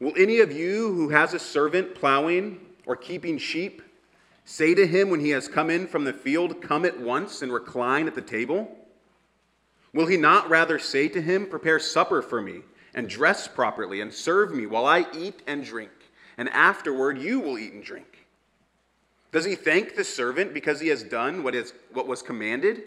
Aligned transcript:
Will 0.00 0.12
any 0.16 0.40
of 0.40 0.52
you 0.52 0.92
who 0.92 1.08
has 1.10 1.34
a 1.34 1.38
servant 1.38 1.94
plowing 1.94 2.60
or 2.86 2.96
keeping 2.96 3.38
sheep 3.38 3.82
say 4.44 4.74
to 4.74 4.86
him 4.86 5.10
when 5.10 5.20
he 5.20 5.30
has 5.30 5.48
come 5.48 5.70
in 5.70 5.86
from 5.86 6.04
the 6.04 6.12
field, 6.12 6.60
Come 6.60 6.84
at 6.84 7.00
once 7.00 7.42
and 7.42 7.52
recline 7.52 8.06
at 8.06 8.14
the 8.14 8.22
table? 8.22 8.76
Will 9.92 10.06
he 10.06 10.16
not 10.16 10.50
rather 10.50 10.78
say 10.78 11.08
to 11.08 11.22
him, 11.22 11.46
Prepare 11.46 11.78
supper 11.78 12.20
for 12.20 12.42
me, 12.42 12.62
and 12.94 13.08
dress 13.08 13.48
properly, 13.48 14.00
and 14.00 14.12
serve 14.12 14.52
me 14.52 14.66
while 14.66 14.86
I 14.86 15.06
eat 15.14 15.42
and 15.46 15.64
drink, 15.64 15.92
and 16.36 16.48
afterward 16.50 17.18
you 17.18 17.40
will 17.40 17.58
eat 17.58 17.72
and 17.72 17.84
drink? 17.84 18.26
Does 19.34 19.44
he 19.44 19.56
thank 19.56 19.96
the 19.96 20.04
servant 20.04 20.54
because 20.54 20.80
he 20.80 20.88
has 20.88 21.02
done 21.02 21.42
what, 21.42 21.56
is, 21.56 21.72
what 21.92 22.06
was 22.06 22.22
commanded? 22.22 22.84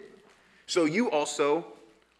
So 0.66 0.86
you 0.86 1.10
also, 1.10 1.66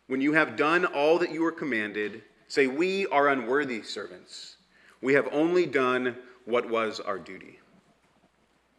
when 0.07 0.21
you 0.21 0.35
have 0.35 0.57
done 0.57 0.85
all 0.85 1.19
that 1.19 1.33
you 1.33 1.43
were 1.43 1.53
commanded, 1.53 2.23
say, 2.47 2.67
We 2.67 3.07
are 3.07 3.29
unworthy 3.29 3.83
servants. 3.83 4.58
We 5.01 5.15
have 5.15 5.29
only 5.33 5.67
done 5.67 6.17
what 6.45 6.69
was 6.69 7.01
our 7.01 7.19
duty. 7.19 7.61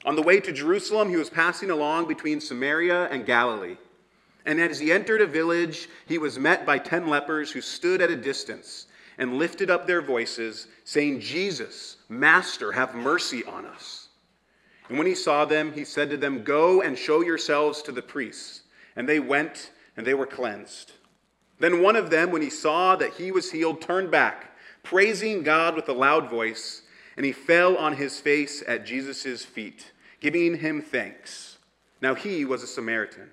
On 0.05 0.15
the 0.15 0.21
way 0.21 0.39
to 0.39 0.51
Jerusalem, 0.51 1.09
he 1.09 1.17
was 1.17 1.29
passing 1.29 1.69
along 1.69 2.07
between 2.07 2.39
Samaria 2.39 3.09
and 3.09 3.25
Galilee. 3.25 3.77
And 4.45 4.59
as 4.59 4.79
he 4.79 4.91
entered 4.91 5.21
a 5.21 5.27
village, 5.27 5.89
he 6.07 6.17
was 6.17 6.39
met 6.39 6.65
by 6.65 6.79
ten 6.79 7.07
lepers 7.07 7.51
who 7.51 7.61
stood 7.61 8.01
at 8.01 8.09
a 8.09 8.15
distance 8.15 8.87
and 9.17 9.37
lifted 9.37 9.69
up 9.69 9.85
their 9.85 10.01
voices, 10.01 10.67
saying, 10.85 11.19
Jesus, 11.19 11.97
Master, 12.07 12.71
have 12.71 12.95
mercy 12.95 13.43
on 13.43 13.65
us. 13.65 14.07
And 14.87 14.97
when 14.97 15.07
he 15.07 15.15
saw 15.15 15.43
them, 15.43 15.73
he 15.73 15.83
said 15.83 16.09
to 16.09 16.17
them, 16.17 16.43
Go 16.43 16.81
and 16.81 16.97
show 16.97 17.21
yourselves 17.21 17.81
to 17.83 17.91
the 17.91 18.01
priests. 18.01 18.61
And 18.95 19.07
they 19.07 19.19
went, 19.19 19.71
and 19.97 20.07
they 20.07 20.13
were 20.13 20.25
cleansed. 20.25 20.93
Then 21.59 21.81
one 21.81 21.97
of 21.97 22.09
them, 22.09 22.31
when 22.31 22.41
he 22.41 22.49
saw 22.49 22.95
that 22.95 23.15
he 23.15 23.31
was 23.31 23.51
healed, 23.51 23.81
turned 23.81 24.09
back, 24.09 24.48
praising 24.89 25.43
God 25.43 25.75
with 25.75 25.87
a 25.87 25.93
loud 25.93 26.31
voice, 26.31 26.81
and 27.15 27.23
he 27.23 27.31
fell 27.31 27.77
on 27.77 27.97
his 27.97 28.19
face 28.19 28.63
at 28.67 28.87
Jesus' 28.87 29.45
feet, 29.45 29.91
giving 30.19 30.57
him 30.57 30.81
thanks. 30.81 31.59
Now 32.01 32.15
he 32.15 32.43
was 32.43 32.63
a 32.63 32.67
Samaritan. 32.67 33.29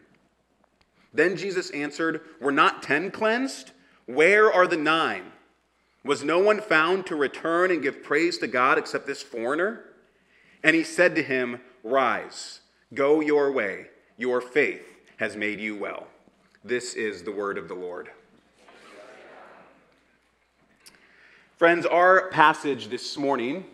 Then 1.15 1.35
Jesus 1.35 1.71
answered, 1.71 2.21
Were 2.43 2.53
not 2.53 2.83
ten 2.83 3.11
cleansed? 3.11 3.71
Where 4.05 4.53
are 4.53 4.67
the 4.67 4.77
nine? 4.77 5.33
Was 6.05 6.23
no 6.23 6.39
one 6.41 6.61
found 6.61 7.07
to 7.07 7.17
return 7.17 7.71
and 7.71 7.83
give 7.83 8.03
praise 8.03 8.37
to 8.39 8.47
God 8.47 8.77
except 8.77 9.07
this 9.07 9.23
foreigner? 9.23 9.83
And 10.63 10.77
he 10.77 10.85
said 10.85 11.15
to 11.15 11.23
him, 11.23 11.63
Rise, 11.83 12.61
go 12.93 13.21
your 13.21 13.51
way. 13.51 13.87
Your 14.19 14.43
faith 14.43 14.87
has 15.17 15.37
made 15.37 15.59
you 15.59 15.75
well. 15.75 16.07
This 16.63 16.93
is 16.93 17.23
the 17.23 17.33
word 17.33 17.57
of 17.57 17.69
the 17.69 17.75
Lord. 17.75 18.11
Friends, 21.57 21.87
our 21.87 22.29
passage 22.29 22.89
this 22.89 23.17
morning 23.17 23.65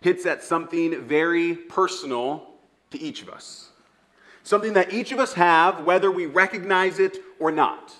hits 0.00 0.24
at 0.24 0.42
something 0.42 1.02
very 1.02 1.54
personal 1.54 2.46
to 2.90 2.98
each 2.98 3.20
of 3.20 3.28
us. 3.28 3.68
Something 4.42 4.72
that 4.72 4.90
each 4.90 5.12
of 5.12 5.18
us 5.18 5.34
have, 5.34 5.84
whether 5.84 6.10
we 6.10 6.24
recognize 6.24 6.98
it 6.98 7.18
or 7.38 7.52
not. 7.52 7.94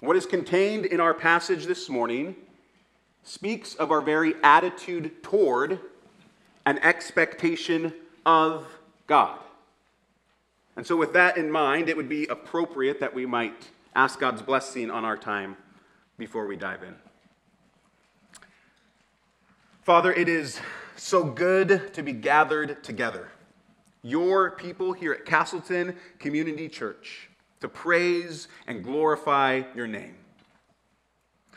What 0.00 0.16
is 0.16 0.24
contained 0.24 0.86
in 0.86 0.98
our 0.98 1.12
passage 1.12 1.66
this 1.66 1.90
morning 1.90 2.36
speaks 3.22 3.74
of 3.74 3.90
our 3.90 4.00
very 4.00 4.32
attitude 4.42 5.22
toward 5.22 5.78
an 6.64 6.78
expectation 6.78 7.92
of 8.24 8.66
God. 9.06 9.38
And 10.74 10.86
so, 10.86 10.96
with 10.96 11.12
that 11.12 11.36
in 11.36 11.50
mind, 11.50 11.90
it 11.90 11.98
would 11.98 12.08
be 12.08 12.26
appropriate 12.28 13.00
that 13.00 13.14
we 13.14 13.26
might 13.26 13.68
ask 13.94 14.18
God's 14.18 14.40
blessing 14.40 14.90
on 14.90 15.04
our 15.04 15.18
time 15.18 15.58
before 16.16 16.46
we 16.46 16.56
dive 16.56 16.82
in. 16.82 17.03
Father, 19.84 20.14
it 20.14 20.30
is 20.30 20.58
so 20.96 21.22
good 21.22 21.92
to 21.92 22.02
be 22.02 22.14
gathered 22.14 22.82
together, 22.82 23.28
your 24.00 24.52
people 24.52 24.94
here 24.94 25.12
at 25.12 25.26
Castleton 25.26 25.94
Community 26.18 26.70
Church, 26.70 27.28
to 27.60 27.68
praise 27.68 28.48
and 28.66 28.82
glorify 28.82 29.60
your 29.74 29.86
name. 29.86 30.14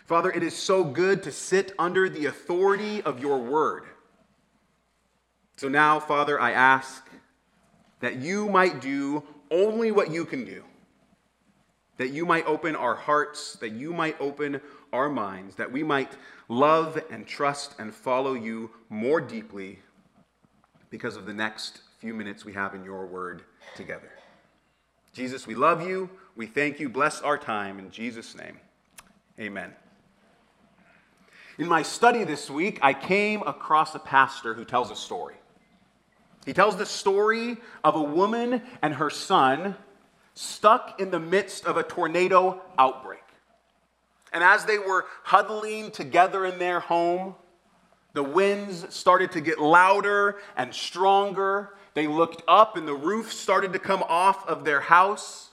Father, 0.07 0.29
it 0.29 0.43
is 0.43 0.53
so 0.53 0.83
good 0.83 1.23
to 1.23 1.31
sit 1.31 1.71
under 1.79 2.09
the 2.09 2.25
authority 2.25 3.01
of 3.03 3.21
your 3.21 3.37
word. 3.37 3.85
So 5.55 5.69
now, 5.69 5.97
Father, 5.97 6.37
I 6.37 6.51
ask 6.51 7.07
that 8.01 8.17
you 8.17 8.49
might 8.49 8.81
do 8.81 9.23
only 9.49 9.91
what 9.91 10.11
you 10.11 10.25
can 10.25 10.43
do, 10.43 10.65
that 11.95 12.09
you 12.09 12.25
might 12.25 12.45
open 12.45 12.75
our 12.75 12.95
hearts, 12.95 13.53
that 13.61 13.71
you 13.71 13.93
might 13.93 14.19
open 14.19 14.59
our 14.93 15.09
minds, 15.09 15.55
that 15.55 15.71
we 15.71 15.83
might 15.83 16.11
love 16.49 16.99
and 17.11 17.27
trust 17.27 17.75
and 17.79 17.93
follow 17.93 18.33
you 18.33 18.71
more 18.89 19.21
deeply 19.21 19.79
because 20.89 21.15
of 21.15 21.25
the 21.25 21.33
next 21.33 21.81
few 21.99 22.13
minutes 22.13 22.45
we 22.45 22.53
have 22.53 22.73
in 22.73 22.83
your 22.83 23.05
word 23.05 23.43
together. 23.75 24.11
Jesus, 25.13 25.47
we 25.47 25.55
love 25.55 25.87
you. 25.87 26.09
We 26.35 26.45
thank 26.45 26.79
you. 26.79 26.89
Bless 26.89 27.21
our 27.21 27.37
time. 27.37 27.79
In 27.79 27.89
Jesus' 27.89 28.35
name, 28.35 28.59
amen. 29.39 29.73
In 31.57 31.67
my 31.67 31.81
study 31.81 32.23
this 32.23 32.51
week, 32.51 32.77
I 32.83 32.93
came 32.93 33.41
across 33.41 33.95
a 33.95 33.99
pastor 33.99 34.53
who 34.53 34.63
tells 34.63 34.91
a 34.91 34.95
story. 34.95 35.35
He 36.45 36.53
tells 36.53 36.77
the 36.77 36.85
story 36.85 37.57
of 37.83 37.95
a 37.95 38.01
woman 38.01 38.61
and 38.81 38.93
her 38.93 39.09
son 39.09 39.75
stuck 40.35 41.01
in 41.01 41.09
the 41.09 41.19
midst 41.19 41.65
of 41.65 41.77
a 41.77 41.83
tornado 41.83 42.61
outbreak. 42.77 43.16
And 44.33 44.43
as 44.43 44.65
they 44.65 44.77
were 44.77 45.05
huddling 45.23 45.91
together 45.91 46.45
in 46.45 46.59
their 46.59 46.79
home, 46.79 47.35
the 48.13 48.23
winds 48.23 48.93
started 48.93 49.31
to 49.33 49.41
get 49.41 49.59
louder 49.59 50.37
and 50.55 50.73
stronger. 50.73 51.75
They 51.93 52.07
looked 52.07 52.41
up 52.47 52.75
and 52.75 52.87
the 52.87 52.95
roof 52.95 53.31
started 53.31 53.73
to 53.73 53.79
come 53.79 54.03
off 54.07 54.47
of 54.47 54.65
their 54.65 54.81
house. 54.81 55.49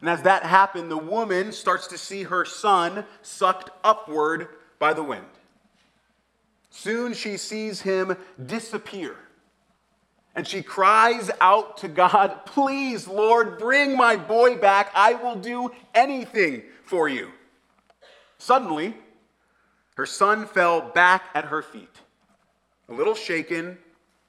And 0.00 0.10
as 0.10 0.22
that 0.22 0.42
happened, 0.42 0.90
the 0.90 0.96
woman 0.96 1.52
starts 1.52 1.86
to 1.88 1.98
see 1.98 2.24
her 2.24 2.44
son 2.44 3.04
sucked 3.22 3.70
upward 3.84 4.48
by 4.80 4.92
the 4.92 5.02
wind. 5.02 5.26
Soon 6.70 7.14
she 7.14 7.36
sees 7.36 7.82
him 7.82 8.16
disappear. 8.44 9.14
And 10.34 10.46
she 10.46 10.62
cries 10.62 11.30
out 11.40 11.76
to 11.78 11.88
God, 11.88 12.46
Please, 12.46 13.06
Lord, 13.06 13.58
bring 13.58 13.96
my 13.96 14.16
boy 14.16 14.56
back. 14.56 14.90
I 14.94 15.14
will 15.14 15.36
do 15.36 15.70
anything 15.94 16.62
for 16.84 17.08
you. 17.08 17.30
Suddenly, 18.42 18.96
her 19.94 20.04
son 20.04 20.46
fell 20.46 20.80
back 20.80 21.26
at 21.32 21.44
her 21.44 21.62
feet, 21.62 22.00
a 22.88 22.92
little 22.92 23.14
shaken, 23.14 23.78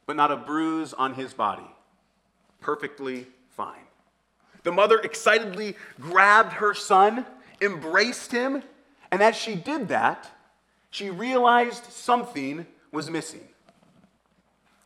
but 0.05 0.15
not 0.15 0.31
a 0.31 0.35
bruise 0.35 0.93
on 0.93 1.15
his 1.15 1.33
body. 1.33 1.65
Perfectly 2.61 3.25
fine. 3.57 3.87
The 4.61 4.71
mother 4.71 4.99
excitedly 4.99 5.75
grabbed 5.99 6.53
her 6.53 6.75
son, 6.75 7.25
embraced 7.59 8.31
him, 8.31 8.61
and 9.11 9.23
as 9.23 9.35
she 9.35 9.55
did 9.55 9.87
that, 9.87 10.29
she 10.91 11.09
realized 11.09 11.85
something 11.85 12.67
was 12.91 13.09
missing. 13.09 13.47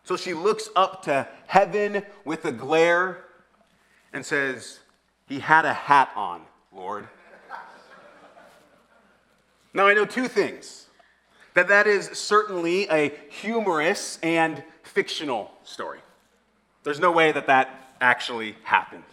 So 0.06 0.16
she 0.16 0.34
looks 0.34 0.70
up 0.74 1.04
to 1.04 1.28
heaven 1.48 2.04
with 2.24 2.46
a 2.46 2.54
glare 2.54 3.26
and 4.14 4.26
says, 4.26 4.80
He 5.28 5.40
had 5.40 5.66
a 5.66 5.74
hat 5.74 6.12
on, 6.16 6.44
Lord. 6.72 7.10
Now, 9.78 9.86
I 9.86 9.94
know 9.94 10.06
two 10.06 10.28
things 10.28 10.88
that 11.54 11.68
that 11.68 11.86
is 11.86 12.08
certainly 12.08 12.90
a 12.90 13.14
humorous 13.30 14.18
and 14.24 14.64
fictional 14.82 15.52
story. 15.64 16.00
There's 16.84 17.00
no 17.00 17.12
way 17.12 17.32
that 17.32 17.46
that 17.46 17.94
actually 18.02 18.56
happened. 18.64 19.04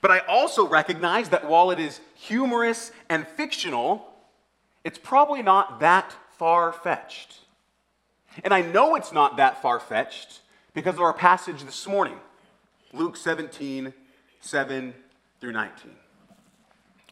But 0.00 0.12
I 0.12 0.20
also 0.20 0.64
recognize 0.64 1.30
that 1.30 1.48
while 1.48 1.72
it 1.72 1.80
is 1.80 1.98
humorous 2.14 2.92
and 3.08 3.26
fictional, 3.26 4.06
it's 4.84 4.96
probably 4.96 5.42
not 5.42 5.80
that 5.80 6.14
far 6.38 6.72
fetched. 6.72 7.40
And 8.44 8.54
I 8.54 8.62
know 8.62 8.94
it's 8.94 9.10
not 9.10 9.38
that 9.38 9.60
far 9.60 9.80
fetched 9.80 10.38
because 10.72 10.94
of 10.94 11.00
our 11.00 11.12
passage 11.12 11.64
this 11.64 11.88
morning 11.88 12.20
Luke 12.92 13.16
17, 13.16 13.92
7 14.38 14.94
through 15.40 15.52
19. 15.52 15.90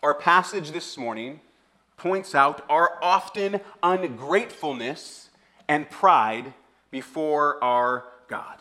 Our 0.04 0.14
passage 0.14 0.70
this 0.70 0.96
morning 0.96 1.40
points 1.96 2.34
out 2.34 2.64
our 2.68 2.98
often 3.02 3.60
ungratefulness 3.82 5.30
and 5.68 5.88
pride 5.90 6.52
before 6.90 7.62
our 7.62 8.04
God. 8.28 8.58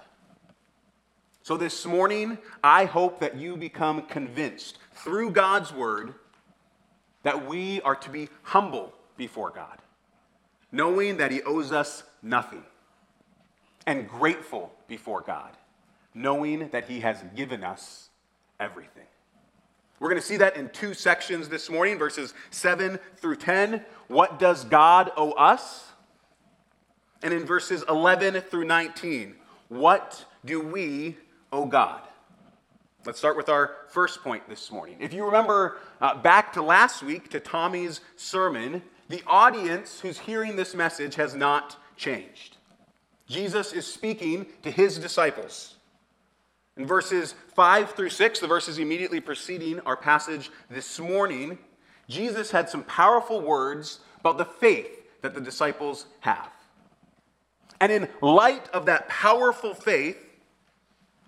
So 1.43 1.57
this 1.57 1.85
morning, 1.85 2.37
I 2.63 2.85
hope 2.85 3.19
that 3.19 3.35
you 3.35 3.57
become 3.57 4.03
convinced 4.03 4.77
through 4.93 5.31
God's 5.31 5.73
word 5.73 6.13
that 7.23 7.47
we 7.47 7.81
are 7.81 7.95
to 7.95 8.09
be 8.09 8.29
humble 8.43 8.93
before 9.17 9.51
God, 9.51 9.77
knowing 10.71 11.17
that 11.17 11.31
He 11.31 11.41
owes 11.43 11.71
us 11.71 12.03
nothing, 12.21 12.63
and 13.85 14.07
grateful 14.07 14.71
before 14.87 15.21
God, 15.21 15.51
knowing 16.13 16.69
that 16.69 16.87
He 16.87 16.99
has 17.01 17.23
given 17.35 17.63
us 17.63 18.09
everything. 18.59 19.10
We're 20.01 20.09
going 20.09 20.19
to 20.19 20.27
see 20.27 20.37
that 20.37 20.57
in 20.57 20.69
two 20.69 20.95
sections 20.95 21.47
this 21.47 21.69
morning, 21.69 21.99
verses 21.99 22.33
7 22.49 22.97
through 23.17 23.35
10. 23.35 23.85
What 24.07 24.39
does 24.39 24.63
God 24.63 25.11
owe 25.15 25.33
us? 25.33 25.91
And 27.21 27.31
in 27.31 27.45
verses 27.45 27.83
11 27.87 28.41
through 28.41 28.65
19, 28.65 29.35
what 29.69 30.25
do 30.43 30.59
we 30.59 31.17
owe 31.51 31.67
God? 31.67 32.01
Let's 33.05 33.19
start 33.19 33.37
with 33.37 33.47
our 33.47 33.75
first 33.89 34.23
point 34.23 34.49
this 34.49 34.71
morning. 34.71 34.97
If 34.99 35.13
you 35.13 35.23
remember 35.23 35.77
uh, 36.01 36.15
back 36.15 36.51
to 36.53 36.63
last 36.63 37.03
week, 37.03 37.29
to 37.29 37.39
Tommy's 37.39 38.01
sermon, 38.15 38.81
the 39.07 39.21
audience 39.27 39.99
who's 39.99 40.17
hearing 40.17 40.55
this 40.55 40.73
message 40.73 41.13
has 41.13 41.35
not 41.35 41.77
changed. 41.95 42.57
Jesus 43.27 43.71
is 43.71 43.85
speaking 43.85 44.47
to 44.63 44.71
his 44.71 44.97
disciples. 44.97 45.75
In 46.81 46.87
verses 46.87 47.35
5 47.53 47.91
through 47.91 48.09
6, 48.09 48.39
the 48.39 48.47
verses 48.47 48.79
immediately 48.79 49.19
preceding 49.19 49.79
our 49.81 49.95
passage 49.95 50.49
this 50.67 50.99
morning, 50.99 51.59
Jesus 52.09 52.49
had 52.49 52.71
some 52.71 52.83
powerful 52.85 53.39
words 53.39 53.99
about 54.19 54.39
the 54.39 54.45
faith 54.45 54.89
that 55.21 55.35
the 55.35 55.41
disciples 55.41 56.07
have. 56.21 56.49
And 57.79 57.91
in 57.91 58.09
light 58.19 58.67
of 58.69 58.87
that 58.87 59.07
powerful 59.09 59.75
faith, 59.75 60.17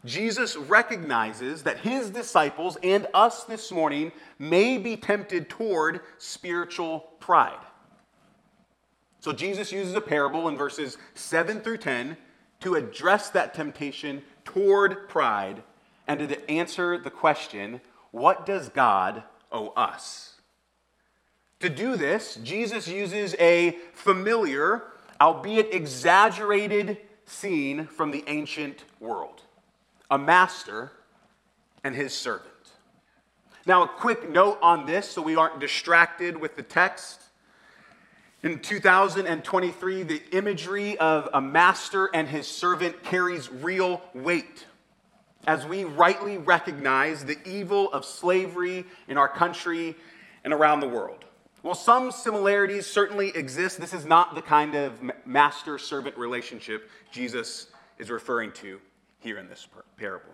Jesus 0.06 0.56
recognizes 0.56 1.62
that 1.62 1.78
his 1.78 2.10
disciples 2.10 2.76
and 2.82 3.06
us 3.14 3.44
this 3.44 3.72
morning 3.72 4.12
may 4.40 4.80
be 4.80 4.98
tempted 4.98 5.50
toward 5.50 6.02
spiritual 6.18 7.12
pride. 7.20 7.64
So 9.20 9.32
Jesus 9.32 9.72
uses 9.72 9.94
a 9.94 10.02
parable 10.02 10.48
in 10.48 10.58
verses 10.58 10.98
7 11.14 11.62
through 11.62 11.78
10 11.78 12.18
to 12.62 12.74
address 12.74 13.30
that 13.30 13.54
temptation 13.54 14.24
toward 14.46 15.10
pride 15.10 15.64
and 16.08 16.20
to 16.28 16.52
answer 16.52 16.98
the 16.98 17.12
question 17.12 17.82
what 18.12 18.46
does 18.46 18.70
God 18.70 19.24
owe 19.52 19.70
us? 19.70 20.36
To 21.62 21.70
do 21.70 21.96
this, 21.96 22.36
Jesus 22.44 22.88
uses 22.88 23.36
a 23.40 23.78
familiar, 23.94 24.84
albeit 25.20 25.74
exaggerated, 25.74 26.98
scene 27.26 27.88
from 27.88 28.12
the 28.12 28.24
ancient 28.28 28.84
world 29.00 29.42
a 30.12 30.18
master 30.18 30.92
and 31.84 31.96
his 31.96 32.14
servant. 32.14 32.50
Now, 33.66 33.84
a 33.84 33.88
quick 33.88 34.30
note 34.30 34.60
on 34.62 34.86
this 34.86 35.10
so 35.10 35.22
we 35.22 35.36
aren't 35.36 35.60
distracted 35.60 36.38
with 36.38 36.56
the 36.56 36.62
text. 36.62 37.23
In 38.44 38.60
2023, 38.60 40.04
the 40.04 40.22
imagery 40.34 40.98
of 40.98 41.30
a 41.34 41.40
master 41.40 42.10
and 42.14 42.28
his 42.28 42.46
servant 42.46 43.02
carries 43.02 43.50
real 43.50 44.02
weight 44.14 44.66
as 45.48 45.66
we 45.66 45.86
rightly 45.86 46.38
recognize 46.38 47.24
the 47.24 47.38
evil 47.48 47.90
of 47.94 48.04
slavery 48.04 48.84
in 49.08 49.18
our 49.18 49.30
country 49.30 49.96
and 50.44 50.52
around 50.52 50.82
the 50.82 50.90
world. 50.90 51.24
While 51.62 51.74
some 51.74 52.12
similarities 52.12 52.86
certainly 52.86 53.30
exist, 53.30 53.80
this 53.80 53.94
is 53.94 54.04
not 54.04 54.36
the 54.36 54.42
kind 54.42 54.76
of 54.76 55.00
master 55.26 55.78
servant 55.78 56.18
relationship 56.18 56.90
Jesus 57.14 57.68
is 57.98 58.12
referring 58.12 58.52
to 58.56 58.82
here 59.20 59.38
in 59.38 59.48
this 59.48 59.70
parable. 59.96 60.34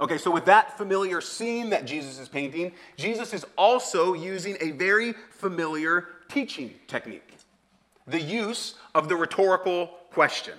Okay, 0.00 0.18
so 0.18 0.32
with 0.32 0.46
that 0.46 0.76
familiar 0.76 1.20
scene 1.20 1.70
that 1.70 1.84
Jesus 1.84 2.18
is 2.18 2.28
painting, 2.28 2.72
Jesus 2.96 3.32
is 3.32 3.46
also 3.56 4.14
using 4.14 4.56
a 4.60 4.72
very 4.72 5.12
familiar 5.30 6.08
teaching 6.28 6.74
technique 6.86 7.38
the 8.08 8.20
use 8.20 8.74
of 8.94 9.08
the 9.08 9.16
rhetorical 9.16 9.86
question. 10.10 10.54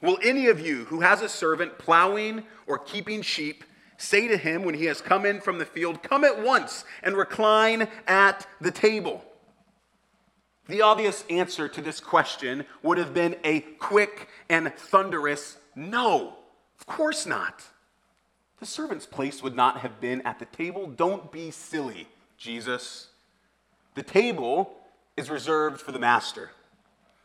Will 0.00 0.18
any 0.22 0.46
of 0.46 0.60
you 0.60 0.84
who 0.84 1.00
has 1.00 1.22
a 1.22 1.28
servant 1.28 1.78
plowing 1.78 2.44
or 2.66 2.78
keeping 2.78 3.22
sheep 3.22 3.64
say 3.96 4.28
to 4.28 4.36
him 4.36 4.62
when 4.62 4.74
he 4.74 4.84
has 4.84 5.00
come 5.00 5.24
in 5.24 5.40
from 5.40 5.58
the 5.58 5.64
field, 5.64 6.02
Come 6.02 6.22
at 6.22 6.42
once 6.42 6.84
and 7.02 7.16
recline 7.16 7.88
at 8.06 8.46
the 8.60 8.70
table? 8.70 9.24
The 10.68 10.82
obvious 10.82 11.24
answer 11.30 11.68
to 11.68 11.80
this 11.80 12.00
question 12.00 12.64
would 12.82 12.98
have 12.98 13.14
been 13.14 13.36
a 13.42 13.60
quick 13.60 14.28
and 14.48 14.72
thunderous 14.74 15.56
no. 15.74 16.36
Of 16.78 16.86
course 16.86 17.24
not. 17.26 17.62
The 18.58 18.66
servant's 18.66 19.06
place 19.06 19.42
would 19.42 19.54
not 19.54 19.78
have 19.78 20.00
been 20.00 20.22
at 20.22 20.38
the 20.38 20.44
table. 20.46 20.86
Don't 20.88 21.30
be 21.30 21.50
silly, 21.50 22.08
Jesus. 22.36 23.08
The 23.96 24.02
table 24.02 24.76
is 25.16 25.30
reserved 25.30 25.80
for 25.80 25.90
the 25.90 25.98
master. 25.98 26.50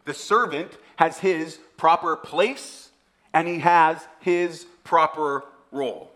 The 0.05 0.13
servant 0.13 0.77
has 0.95 1.19
his 1.19 1.59
proper 1.77 2.15
place 2.15 2.89
and 3.33 3.47
he 3.47 3.59
has 3.59 4.07
his 4.21 4.65
proper 4.83 5.43
role. 5.71 6.11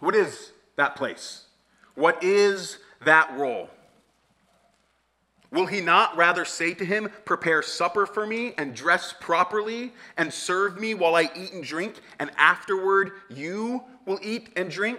What 0.00 0.14
is 0.14 0.52
that 0.74 0.96
place? 0.96 1.44
What 1.94 2.22
is 2.22 2.78
that 3.04 3.36
role? 3.38 3.70
Will 5.52 5.66
he 5.66 5.80
not 5.80 6.16
rather 6.16 6.44
say 6.44 6.74
to 6.74 6.84
him, 6.84 7.08
Prepare 7.24 7.62
supper 7.62 8.04
for 8.04 8.26
me 8.26 8.52
and 8.58 8.74
dress 8.74 9.14
properly 9.20 9.92
and 10.16 10.32
serve 10.32 10.78
me 10.78 10.94
while 10.94 11.14
I 11.14 11.30
eat 11.34 11.52
and 11.52 11.62
drink, 11.62 12.00
and 12.18 12.30
afterward 12.36 13.12
you 13.30 13.84
will 14.06 14.18
eat 14.22 14.50
and 14.56 14.68
drink? 14.68 14.98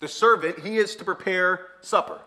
The 0.00 0.08
servant, 0.08 0.60
he 0.60 0.78
is 0.78 0.96
to 0.96 1.04
prepare 1.04 1.66
supper. 1.82 2.20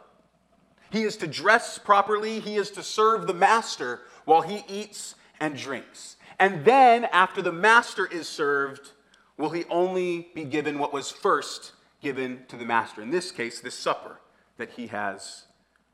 He 0.91 1.03
is 1.03 1.17
to 1.17 1.27
dress 1.27 1.77
properly, 1.77 2.39
he 2.39 2.55
is 2.55 2.71
to 2.71 2.83
serve 2.83 3.27
the 3.27 3.33
master 3.33 4.01
while 4.25 4.41
he 4.41 4.63
eats 4.67 5.15
and 5.39 5.55
drinks. 5.55 6.15
And 6.39 6.65
then, 6.65 7.05
after 7.05 7.41
the 7.41 7.51
master 7.51 8.05
is 8.05 8.27
served, 8.27 8.91
will 9.37 9.49
he 9.49 9.65
only 9.69 10.29
be 10.33 10.45
given 10.45 10.79
what 10.79 10.93
was 10.93 11.11
first 11.11 11.73
given 12.01 12.43
to 12.47 12.55
the 12.55 12.65
master? 12.65 13.01
In 13.01 13.11
this 13.11 13.31
case, 13.31 13.59
this 13.59 13.77
supper 13.77 14.19
that 14.57 14.71
he 14.71 14.87
has 14.87 15.45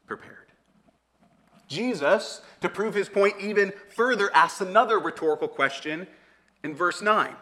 prepared. 0.08 0.46
Jesus, 1.68 2.42
to 2.62 2.70
prove 2.70 2.94
his 2.94 3.10
point 3.10 3.36
even 3.40 3.74
further, 3.90 4.30
asks 4.36 4.62
another 4.62 5.00
rhetorical 5.00 5.48
question 5.48 6.08
in 6.64 6.76
verse 6.76 7.02
9. 7.02 7.36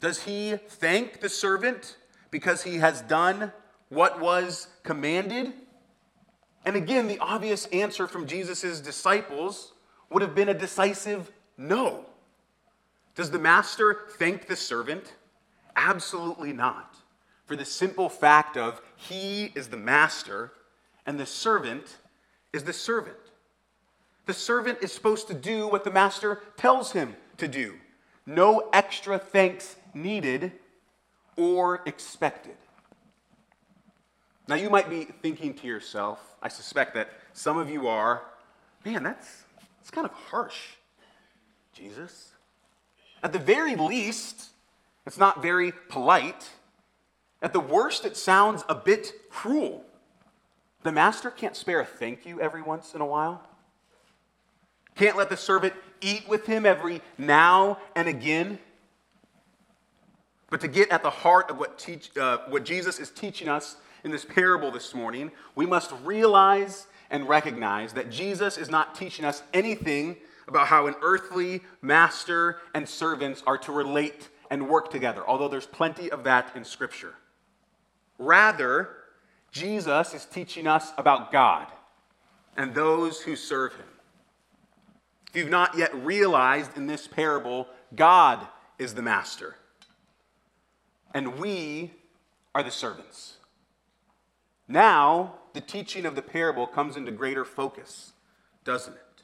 Does 0.00 0.22
he 0.22 0.56
thank 0.56 1.20
the 1.20 1.28
servant 1.28 1.96
because 2.30 2.62
he 2.62 2.76
has 2.76 3.00
done 3.02 3.52
what 3.88 4.20
was 4.20 4.68
commanded? 4.82 5.52
And 6.64 6.76
again, 6.76 7.08
the 7.08 7.18
obvious 7.18 7.66
answer 7.66 8.06
from 8.06 8.26
Jesus' 8.26 8.80
disciples 8.80 9.72
would 10.10 10.22
have 10.22 10.34
been 10.34 10.48
a 10.48 10.54
decisive 10.54 11.30
no. 11.56 12.04
Does 13.14 13.30
the 13.30 13.38
master 13.38 14.06
thank 14.18 14.46
the 14.46 14.56
servant? 14.56 15.14
Absolutely 15.76 16.52
not. 16.52 16.94
For 17.46 17.56
the 17.56 17.64
simple 17.64 18.08
fact 18.08 18.56
of 18.56 18.82
he 18.96 19.52
is 19.54 19.68
the 19.68 19.76
master 19.76 20.52
and 21.06 21.18
the 21.18 21.26
servant 21.26 21.96
is 22.52 22.64
the 22.64 22.72
servant. 22.72 23.16
The 24.26 24.34
servant 24.34 24.78
is 24.82 24.92
supposed 24.92 25.26
to 25.28 25.34
do 25.34 25.66
what 25.68 25.84
the 25.84 25.90
master 25.90 26.42
tells 26.58 26.92
him 26.92 27.16
to 27.38 27.48
do. 27.48 27.76
No 28.26 28.68
extra 28.74 29.18
thanks 29.18 29.76
needed 29.94 30.52
or 31.36 31.80
expected. 31.86 32.56
Now, 34.48 34.54
you 34.54 34.70
might 34.70 34.88
be 34.88 35.04
thinking 35.04 35.52
to 35.54 35.66
yourself, 35.66 36.18
I 36.42 36.48
suspect 36.48 36.94
that 36.94 37.10
some 37.34 37.58
of 37.58 37.68
you 37.68 37.86
are, 37.86 38.22
man, 38.82 39.02
that's, 39.02 39.44
that's 39.78 39.90
kind 39.90 40.06
of 40.06 40.12
harsh, 40.12 40.70
Jesus. 41.74 42.32
At 43.22 43.34
the 43.34 43.38
very 43.38 43.76
least, 43.76 44.48
it's 45.06 45.18
not 45.18 45.42
very 45.42 45.72
polite. 45.90 46.48
At 47.42 47.52
the 47.52 47.60
worst, 47.60 48.06
it 48.06 48.16
sounds 48.16 48.64
a 48.70 48.74
bit 48.74 49.12
cruel. 49.28 49.84
The 50.82 50.92
master 50.92 51.30
can't 51.30 51.54
spare 51.54 51.80
a 51.80 51.84
thank 51.84 52.24
you 52.24 52.40
every 52.40 52.62
once 52.62 52.94
in 52.94 53.02
a 53.02 53.06
while. 53.06 53.42
Can't 54.94 55.16
let 55.18 55.28
the 55.28 55.36
servant 55.36 55.74
eat 56.00 56.26
with 56.26 56.46
him 56.46 56.64
every 56.64 57.02
now 57.18 57.78
and 57.94 58.08
again. 58.08 58.58
But 60.48 60.62
to 60.62 60.68
get 60.68 60.88
at 60.90 61.02
the 61.02 61.10
heart 61.10 61.50
of 61.50 61.58
what, 61.58 61.78
teach, 61.78 62.16
uh, 62.16 62.38
what 62.48 62.64
Jesus 62.64 62.98
is 62.98 63.10
teaching 63.10 63.48
us 63.48 63.76
in 64.04 64.10
this 64.10 64.24
parable 64.24 64.70
this 64.70 64.94
morning, 64.94 65.30
we 65.54 65.66
must 65.66 65.92
realize 66.04 66.86
and 67.10 67.28
recognize 67.28 67.92
that 67.94 68.10
Jesus 68.10 68.58
is 68.58 68.68
not 68.68 68.94
teaching 68.94 69.24
us 69.24 69.42
anything 69.52 70.16
about 70.46 70.66
how 70.66 70.86
an 70.86 70.94
earthly 71.02 71.60
master 71.82 72.58
and 72.74 72.88
servants 72.88 73.42
are 73.46 73.58
to 73.58 73.72
relate 73.72 74.28
and 74.50 74.68
work 74.68 74.90
together, 74.90 75.22
although 75.26 75.48
there's 75.48 75.66
plenty 75.66 76.10
of 76.10 76.24
that 76.24 76.50
in 76.54 76.64
Scripture. 76.64 77.14
Rather, 78.18 78.90
Jesus 79.52 80.14
is 80.14 80.24
teaching 80.24 80.66
us 80.66 80.92
about 80.98 81.32
God 81.32 81.66
and 82.56 82.74
those 82.74 83.20
who 83.20 83.36
serve 83.36 83.74
him. 83.74 83.86
If 85.30 85.36
you've 85.36 85.50
not 85.50 85.76
yet 85.76 85.94
realized 85.94 86.76
in 86.76 86.86
this 86.86 87.06
parable, 87.06 87.68
God 87.94 88.46
is 88.78 88.94
the 88.94 89.02
master, 89.02 89.56
and 91.12 91.38
we 91.38 91.92
are 92.54 92.62
the 92.62 92.70
servants. 92.70 93.37
Now, 94.68 95.36
the 95.54 95.60
teaching 95.62 96.04
of 96.04 96.14
the 96.14 96.22
parable 96.22 96.66
comes 96.66 96.96
into 96.96 97.10
greater 97.10 97.44
focus, 97.44 98.12
doesn't 98.64 98.94
it? 98.94 99.22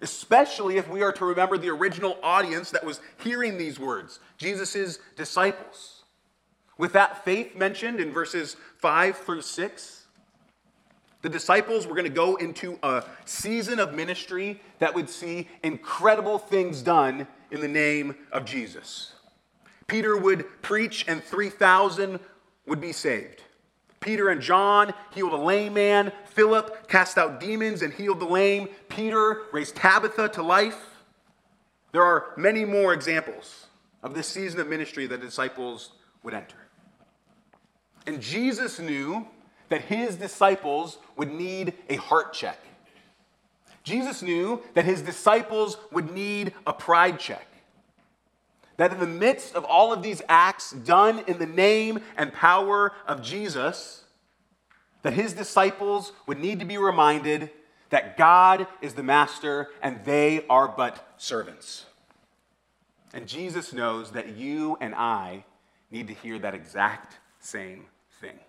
Especially 0.00 0.76
if 0.76 0.88
we 0.88 1.02
are 1.02 1.12
to 1.12 1.24
remember 1.24 1.58
the 1.58 1.68
original 1.68 2.16
audience 2.22 2.70
that 2.70 2.84
was 2.84 3.00
hearing 3.22 3.58
these 3.58 3.78
words, 3.78 4.20
Jesus' 4.38 4.98
disciples. 5.16 6.04
With 6.78 6.92
that 6.92 7.24
faith 7.24 7.56
mentioned 7.56 8.00
in 8.00 8.12
verses 8.12 8.56
5 8.78 9.16
through 9.18 9.42
6, 9.42 10.06
The 11.22 11.28
disciples 11.28 11.86
were 11.86 11.94
going 11.94 12.04
to 12.04 12.10
go 12.10 12.36
into 12.36 12.78
a 12.82 13.04
season 13.24 13.78
of 13.78 13.94
ministry 13.94 14.60
that 14.78 14.94
would 14.94 15.08
see 15.08 15.48
incredible 15.62 16.38
things 16.38 16.82
done 16.82 17.26
in 17.50 17.60
the 17.60 17.68
name 17.68 18.16
of 18.32 18.44
Jesus. 18.44 19.12
Peter 19.86 20.16
would 20.16 20.62
preach, 20.62 21.04
and 21.06 21.22
3,000 21.22 22.18
would 22.66 22.80
be 22.80 22.92
saved. 22.92 23.42
Peter 24.02 24.28
and 24.28 24.42
John 24.42 24.92
healed 25.14 25.32
a 25.32 25.36
lame 25.36 25.72
man. 25.72 26.12
Philip 26.26 26.88
cast 26.88 27.16
out 27.16 27.40
demons 27.40 27.80
and 27.80 27.92
healed 27.94 28.20
the 28.20 28.26
lame. 28.26 28.68
Peter 28.90 29.42
raised 29.52 29.76
Tabitha 29.76 30.28
to 30.30 30.42
life. 30.42 31.04
There 31.92 32.02
are 32.02 32.34
many 32.36 32.66
more 32.66 32.92
examples 32.92 33.66
of 34.02 34.14
this 34.14 34.26
season 34.26 34.60
of 34.60 34.68
ministry 34.68 35.06
that 35.06 35.20
disciples 35.20 35.92
would 36.22 36.34
enter. 36.34 36.56
And 38.06 38.20
Jesus 38.20 38.78
knew 38.78 39.26
that 39.68 39.82
his 39.82 40.16
disciples 40.16 40.98
would 41.16 41.32
need 41.32 41.74
a 41.88 41.96
heart 41.96 42.32
check. 42.32 42.58
Jesus 43.84 44.22
knew 44.22 44.62
that 44.74 44.84
his 44.84 45.02
disciples 45.02 45.76
would 45.90 46.12
need 46.12 46.52
a 46.66 46.72
pride 46.72 47.18
check. 47.18 47.46
That 48.82 48.94
in 48.94 48.98
the 48.98 49.06
midst 49.06 49.54
of 49.54 49.64
all 49.64 49.92
of 49.92 50.02
these 50.02 50.22
acts 50.28 50.72
done 50.72 51.22
in 51.28 51.38
the 51.38 51.46
name 51.46 52.00
and 52.16 52.32
power 52.32 52.92
of 53.06 53.22
Jesus, 53.22 54.02
that 55.02 55.12
his 55.12 55.34
disciples 55.34 56.10
would 56.26 56.40
need 56.40 56.58
to 56.58 56.64
be 56.64 56.78
reminded 56.78 57.50
that 57.90 58.16
God 58.16 58.66
is 58.80 58.94
the 58.94 59.04
master 59.04 59.68
and 59.82 60.04
they 60.04 60.44
are 60.50 60.66
but 60.66 61.14
servants. 61.16 61.86
And 63.14 63.28
Jesus 63.28 63.72
knows 63.72 64.10
that 64.10 64.34
you 64.34 64.76
and 64.80 64.96
I 64.96 65.44
need 65.92 66.08
to 66.08 66.14
hear 66.14 66.40
that 66.40 66.52
exact 66.52 67.20
same 67.38 67.84
thing. 68.20 68.40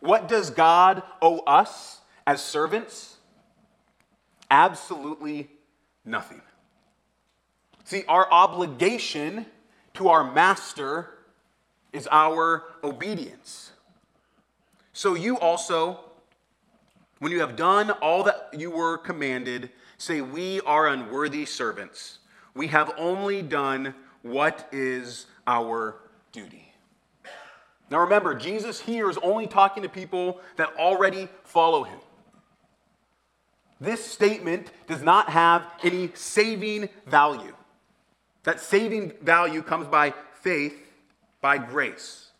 What 0.00 0.28
does 0.28 0.50
God 0.50 1.02
owe 1.22 1.38
us 1.38 2.02
as 2.26 2.44
servants? 2.44 3.16
Absolutely 4.50 5.48
nothing. 6.04 6.42
See, 7.86 8.02
our 8.08 8.28
obligation 8.32 9.46
to 9.94 10.08
our 10.08 10.32
master 10.32 11.08
is 11.92 12.08
our 12.10 12.64
obedience. 12.82 13.70
So 14.92 15.14
you 15.14 15.38
also, 15.38 16.00
when 17.20 17.30
you 17.30 17.38
have 17.38 17.54
done 17.54 17.92
all 17.92 18.24
that 18.24 18.50
you 18.52 18.72
were 18.72 18.98
commanded, 18.98 19.70
say, 19.98 20.20
We 20.20 20.60
are 20.62 20.88
unworthy 20.88 21.46
servants. 21.46 22.18
We 22.54 22.66
have 22.66 22.92
only 22.98 23.40
done 23.40 23.94
what 24.22 24.68
is 24.72 25.26
our 25.46 26.00
duty. 26.32 26.72
Now 27.88 28.00
remember, 28.00 28.34
Jesus 28.34 28.80
here 28.80 29.08
is 29.08 29.18
only 29.18 29.46
talking 29.46 29.84
to 29.84 29.88
people 29.88 30.40
that 30.56 30.70
already 30.76 31.28
follow 31.44 31.84
him. 31.84 32.00
This 33.80 34.04
statement 34.04 34.72
does 34.88 35.04
not 35.04 35.28
have 35.28 35.64
any 35.84 36.10
saving 36.14 36.88
value. 37.06 37.54
That 38.46 38.60
saving 38.60 39.12
value 39.22 39.60
comes 39.60 39.88
by 39.88 40.14
faith, 40.40 40.80
by 41.40 41.58
grace. 41.58 42.30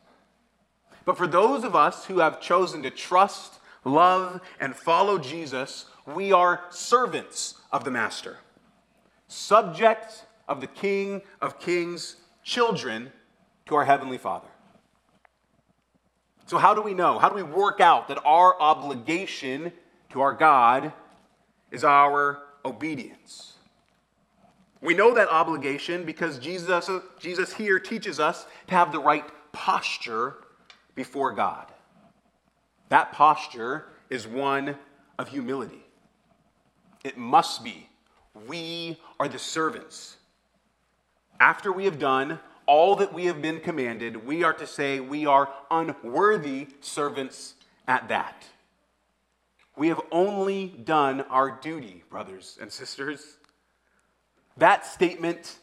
But 1.04 1.18
for 1.18 1.26
those 1.26 1.64
of 1.64 1.74
us 1.74 2.04
who 2.04 2.20
have 2.20 2.40
chosen 2.40 2.84
to 2.84 2.90
trust, 2.90 3.58
love, 3.84 4.40
and 4.60 4.76
follow 4.76 5.18
Jesus, 5.18 5.86
we 6.06 6.30
are 6.30 6.62
servants 6.70 7.56
of 7.72 7.82
the 7.82 7.90
Master, 7.90 8.38
subjects 9.26 10.22
of 10.46 10.60
the 10.60 10.68
King 10.68 11.22
of 11.42 11.58
Kings, 11.58 12.16
children 12.44 13.10
to 13.66 13.74
our 13.74 13.84
Heavenly 13.84 14.18
Father. 14.18 14.46
So, 16.46 16.56
how 16.58 16.72
do 16.72 16.82
we 16.82 16.94
know? 16.94 17.18
How 17.18 17.28
do 17.28 17.34
we 17.34 17.42
work 17.42 17.80
out 17.80 18.06
that 18.06 18.24
our 18.24 18.54
obligation 18.60 19.72
to 20.10 20.20
our 20.20 20.34
God 20.34 20.92
is 21.72 21.82
our 21.82 22.44
obedience? 22.64 23.55
We 24.80 24.94
know 24.94 25.14
that 25.14 25.28
obligation 25.28 26.04
because 26.04 26.38
Jesus, 26.38 26.90
Jesus 27.18 27.52
here 27.52 27.78
teaches 27.78 28.20
us 28.20 28.46
to 28.68 28.74
have 28.74 28.92
the 28.92 28.98
right 28.98 29.24
posture 29.52 30.34
before 30.94 31.32
God. 31.32 31.66
That 32.88 33.12
posture 33.12 33.86
is 34.10 34.26
one 34.26 34.76
of 35.18 35.28
humility. 35.28 35.84
It 37.04 37.16
must 37.16 37.64
be. 37.64 37.88
We 38.46 38.98
are 39.18 39.28
the 39.28 39.38
servants. 39.38 40.16
After 41.40 41.72
we 41.72 41.84
have 41.84 41.98
done 41.98 42.38
all 42.66 42.96
that 42.96 43.14
we 43.14 43.26
have 43.26 43.40
been 43.40 43.60
commanded, 43.60 44.26
we 44.26 44.42
are 44.42 44.52
to 44.54 44.66
say 44.66 45.00
we 45.00 45.26
are 45.26 45.48
unworthy 45.70 46.68
servants 46.80 47.54
at 47.86 48.08
that. 48.08 48.44
We 49.76 49.88
have 49.88 50.00
only 50.10 50.68
done 50.68 51.22
our 51.22 51.50
duty, 51.50 52.02
brothers 52.10 52.58
and 52.60 52.72
sisters. 52.72 53.36
That 54.56 54.86
statement 54.86 55.58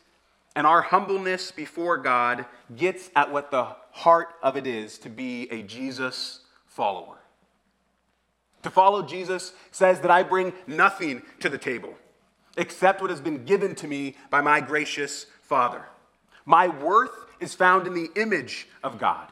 and 0.55 0.67
our 0.67 0.81
humbleness 0.81 1.51
before 1.51 1.97
God 1.97 2.45
gets 2.75 3.09
at 3.15 3.31
what 3.31 3.49
the 3.49 3.75
heart 3.91 4.29
of 4.41 4.55
it 4.55 4.67
is 4.67 4.97
to 4.99 5.09
be 5.09 5.51
a 5.51 5.63
Jesus 5.63 6.41
follower. 6.67 7.17
To 8.63 8.69
follow 8.69 9.01
Jesus 9.01 9.53
says 9.71 9.99
that 10.01 10.11
I 10.11 10.23
bring 10.23 10.53
nothing 10.67 11.23
to 11.39 11.49
the 11.49 11.57
table 11.57 11.95
except 12.55 13.01
what 13.01 13.09
has 13.09 13.19
been 13.19 13.45
given 13.45 13.73
to 13.75 13.87
me 13.87 14.15
by 14.29 14.41
my 14.41 14.61
gracious 14.61 15.25
Father. 15.41 15.85
My 16.45 16.67
worth 16.67 17.11
is 17.39 17.55
found 17.55 17.87
in 17.87 17.93
the 17.93 18.09
image 18.15 18.67
of 18.83 18.99
God. 18.99 19.27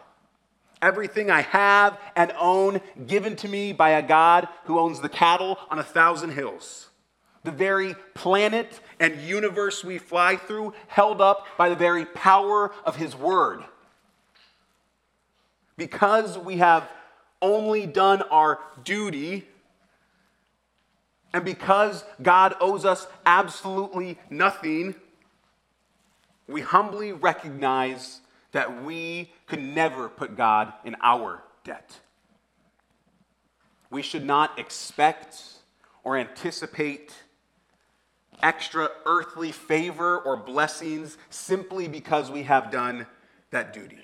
Everything 0.81 1.29
I 1.29 1.41
have 1.41 1.99
and 2.15 2.33
own 2.39 2.81
given 3.05 3.35
to 3.37 3.47
me 3.47 3.73
by 3.73 3.91
a 3.91 4.01
God 4.01 4.47
who 4.65 4.79
owns 4.79 4.99
the 4.99 5.09
cattle 5.09 5.59
on 5.69 5.77
a 5.77 5.83
thousand 5.83 6.31
hills 6.31 6.89
the 7.43 7.51
very 7.51 7.95
planet 8.13 8.79
and 9.01 9.19
universe 9.19 9.83
we 9.83 9.97
fly 9.97 10.37
through, 10.37 10.73
held 10.87 11.19
up 11.19 11.47
by 11.57 11.67
the 11.67 11.75
very 11.75 12.05
power 12.05 12.71
of 12.85 12.95
His 12.95 13.15
Word. 13.15 13.65
Because 15.75 16.37
we 16.37 16.57
have 16.57 16.87
only 17.41 17.87
done 17.87 18.21
our 18.21 18.59
duty, 18.83 19.47
and 21.33 21.43
because 21.43 22.05
God 22.21 22.53
owes 22.61 22.85
us 22.85 23.07
absolutely 23.25 24.19
nothing, 24.29 24.93
we 26.47 26.61
humbly 26.61 27.11
recognize 27.11 28.19
that 28.51 28.83
we 28.83 29.31
could 29.47 29.63
never 29.63 30.09
put 30.09 30.37
God 30.37 30.73
in 30.85 30.95
our 31.01 31.41
debt. 31.63 32.01
We 33.89 34.03
should 34.03 34.25
not 34.25 34.59
expect 34.59 35.41
or 36.03 36.17
anticipate 36.17 37.13
extra 38.43 38.89
earthly 39.05 39.51
favor 39.51 40.19
or 40.19 40.37
blessings 40.37 41.17
simply 41.29 41.87
because 41.87 42.29
we 42.31 42.43
have 42.43 42.71
done 42.71 43.07
that 43.51 43.73
duty? 43.73 43.99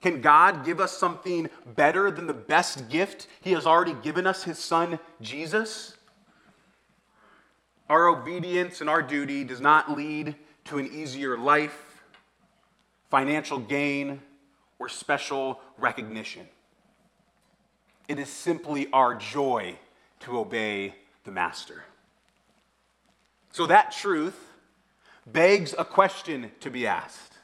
Can 0.00 0.20
God 0.20 0.64
give 0.64 0.80
us 0.80 0.96
something 0.96 1.50
better 1.74 2.10
than 2.10 2.26
the 2.26 2.34
best 2.34 2.88
gift 2.88 3.26
He 3.40 3.52
has 3.52 3.66
already 3.66 3.94
given 3.94 4.26
us, 4.26 4.44
His 4.44 4.58
Son, 4.58 4.98
Jesus? 5.20 5.96
Our 7.88 8.08
obedience 8.08 8.80
and 8.80 8.88
our 8.88 9.02
duty 9.02 9.44
does 9.44 9.60
not 9.60 9.96
lead 9.96 10.36
to 10.66 10.78
an 10.78 10.86
easier 10.92 11.36
life, 11.36 12.02
financial 13.10 13.58
gain, 13.58 14.20
or 14.78 14.88
special 14.88 15.60
recognition. 15.78 16.46
It 18.06 18.18
is 18.18 18.28
simply 18.28 18.88
our 18.92 19.14
joy 19.14 19.78
to 20.20 20.38
obey 20.38 20.94
the 21.24 21.30
Master. 21.30 21.84
So 23.52 23.66
that 23.66 23.92
truth 23.92 24.38
begs 25.26 25.74
a 25.76 25.84
question 25.84 26.50
to 26.60 26.70
be 26.70 26.86
asked 26.86 27.34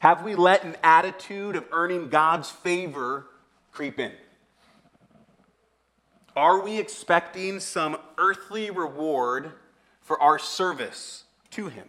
Have 0.00 0.22
we 0.22 0.34
let 0.34 0.64
an 0.64 0.76
attitude 0.82 1.56
of 1.56 1.64
earning 1.72 2.08
God's 2.08 2.50
favor 2.50 3.26
creep 3.72 3.98
in? 3.98 4.12
Are 6.36 6.62
we 6.62 6.78
expecting 6.78 7.58
some 7.58 7.96
earthly 8.16 8.70
reward 8.70 9.52
for 10.00 10.20
our 10.22 10.38
service 10.38 11.24
to 11.50 11.68
Him? 11.68 11.88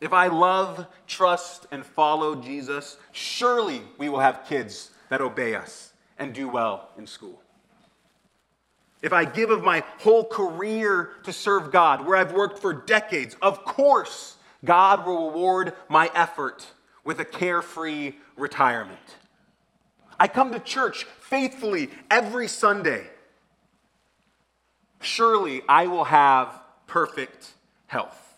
If 0.00 0.12
I 0.12 0.26
love, 0.26 0.86
trust, 1.06 1.66
and 1.70 1.86
follow 1.86 2.34
Jesus, 2.34 2.98
surely 3.12 3.82
we 3.98 4.08
will 4.08 4.18
have 4.18 4.44
kids 4.46 4.90
that 5.08 5.20
obey 5.20 5.54
us 5.54 5.92
and 6.18 6.34
do 6.34 6.48
well 6.48 6.90
in 6.98 7.06
school 7.06 7.41
if 9.02 9.12
I 9.12 9.24
give 9.24 9.50
of 9.50 9.64
my 9.64 9.82
whole 9.98 10.24
career 10.24 11.10
to 11.24 11.32
serve 11.32 11.72
God, 11.72 12.06
where 12.06 12.16
I've 12.16 12.32
worked 12.32 12.60
for 12.60 12.72
decades, 12.72 13.36
of 13.42 13.64
course, 13.64 14.36
God 14.64 15.04
will 15.04 15.30
reward 15.30 15.74
my 15.88 16.08
effort 16.14 16.66
with 17.04 17.18
a 17.18 17.24
carefree 17.24 18.14
retirement. 18.36 18.98
I 20.20 20.28
come 20.28 20.52
to 20.52 20.60
church 20.60 21.04
faithfully 21.20 21.90
every 22.10 22.46
Sunday. 22.46 23.08
Surely 25.00 25.62
I 25.68 25.88
will 25.88 26.04
have 26.04 26.60
perfect 26.86 27.54
health. 27.88 28.36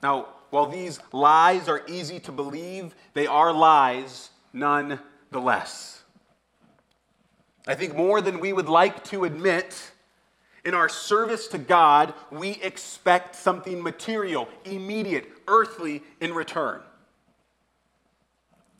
Now, 0.00 0.28
while 0.50 0.66
these 0.66 1.00
lies 1.12 1.68
are 1.68 1.82
easy 1.88 2.20
to 2.20 2.32
believe, 2.32 2.94
they 3.14 3.26
are 3.26 3.52
lies 3.52 4.30
nonetheless. 4.52 5.95
I 7.66 7.74
think 7.74 7.96
more 7.96 8.20
than 8.20 8.38
we 8.38 8.52
would 8.52 8.68
like 8.68 9.02
to 9.04 9.24
admit, 9.24 9.90
in 10.64 10.74
our 10.74 10.88
service 10.88 11.48
to 11.48 11.58
God, 11.58 12.14
we 12.30 12.50
expect 12.62 13.34
something 13.34 13.82
material, 13.82 14.48
immediate, 14.64 15.26
earthly 15.48 16.02
in 16.20 16.32
return. 16.32 16.80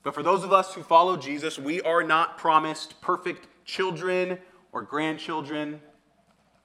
But 0.05 0.15
for 0.15 0.23
those 0.23 0.45
of 0.45 0.53
us 0.53 0.73
who 0.73 0.85
follow 0.85 1.17
Jesus, 1.17 1.59
we 1.59 1.81
are 1.83 2.05
not 2.05 2.39
promised 2.39 3.01
perfect 3.01 3.49
children 3.65 4.39
or 4.71 4.83
grandchildren. 4.83 5.81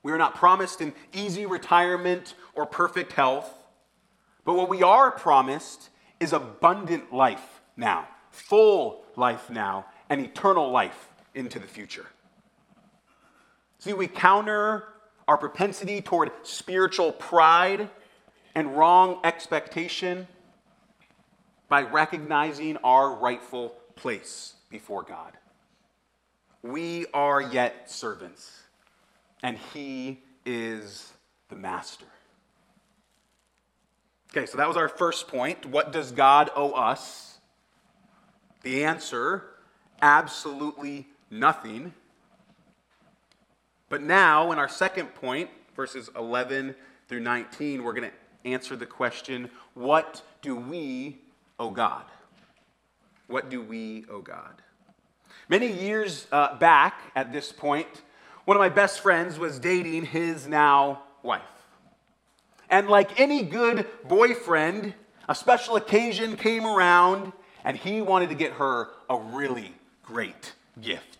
We 0.03 0.11
are 0.11 0.17
not 0.17 0.35
promised 0.35 0.79
an 0.81 0.93
easy 1.11 1.47
retirement 1.47 2.35
or 2.53 2.67
perfect 2.67 3.13
health. 3.13 3.51
But 4.45 4.53
what 4.53 4.69
we 4.69 4.83
are 4.83 5.09
promised 5.09 5.89
is 6.19 6.33
abundant 6.33 7.11
life 7.11 7.61
now, 7.75 8.07
full 8.29 9.05
life 9.15 9.49
now, 9.49 9.87
and 10.09 10.21
eternal 10.21 10.69
life 10.69 11.10
into 11.33 11.59
the 11.59 11.67
future. 11.67 12.07
See, 13.79 13.93
we 13.93 14.07
counter 14.07 14.85
our 15.27 15.37
propensity 15.37 16.01
toward 16.01 16.31
spiritual 16.43 17.11
pride 17.11 17.89
and 18.53 18.75
wrong 18.75 19.19
expectation 19.23 20.27
by 21.69 21.83
recognizing 21.83 22.77
our 22.77 23.15
rightful 23.15 23.69
place 23.95 24.55
before 24.69 25.03
God. 25.03 25.33
We 26.63 27.05
are 27.13 27.41
yet 27.41 27.89
servants, 27.89 28.63
and 29.41 29.57
He 29.73 30.19
is 30.45 31.13
the 31.49 31.55
master. 31.55 32.05
Okay, 34.31 34.45
so 34.45 34.57
that 34.57 34.67
was 34.67 34.77
our 34.77 34.89
first 34.89 35.27
point. 35.27 35.65
What 35.65 35.91
does 35.91 36.11
God 36.11 36.49
owe 36.55 36.71
us? 36.71 37.39
The 38.63 38.85
answer 38.85 39.43
absolutely 40.01 41.07
nothing. 41.31 41.93
But 43.89 44.03
now, 44.03 44.51
in 44.51 44.59
our 44.59 44.69
second 44.69 45.15
point, 45.15 45.49
verses 45.75 46.09
11 46.15 46.75
through 47.07 47.21
19, 47.21 47.83
we're 47.83 47.93
going 47.93 48.09
to 48.09 48.49
answer 48.49 48.75
the 48.75 48.85
question 48.85 49.49
what 49.73 50.21
do 50.41 50.55
we 50.55 51.17
owe 51.59 51.71
God? 51.71 52.03
What 53.27 53.49
do 53.49 53.61
we 53.61 54.05
owe 54.09 54.21
God? 54.21 54.61
Many 55.47 55.71
years 55.71 56.27
uh, 56.31 56.57
back 56.57 56.99
at 57.15 57.31
this 57.31 57.51
point, 57.51 57.87
one 58.45 58.57
of 58.57 58.59
my 58.59 58.69
best 58.69 58.99
friends 58.99 59.39
was 59.39 59.59
dating 59.59 60.05
his 60.05 60.47
now 60.47 61.03
wife. 61.23 61.41
And 62.69 62.87
like 62.87 63.19
any 63.19 63.43
good 63.43 63.85
boyfriend, 64.07 64.93
a 65.27 65.35
special 65.35 65.75
occasion 65.75 66.37
came 66.37 66.65
around 66.65 67.33
and 67.63 67.77
he 67.77 68.01
wanted 68.01 68.29
to 68.29 68.35
get 68.35 68.53
her 68.53 68.89
a 69.09 69.17
really 69.17 69.73
great 70.03 70.53
gift. 70.81 71.17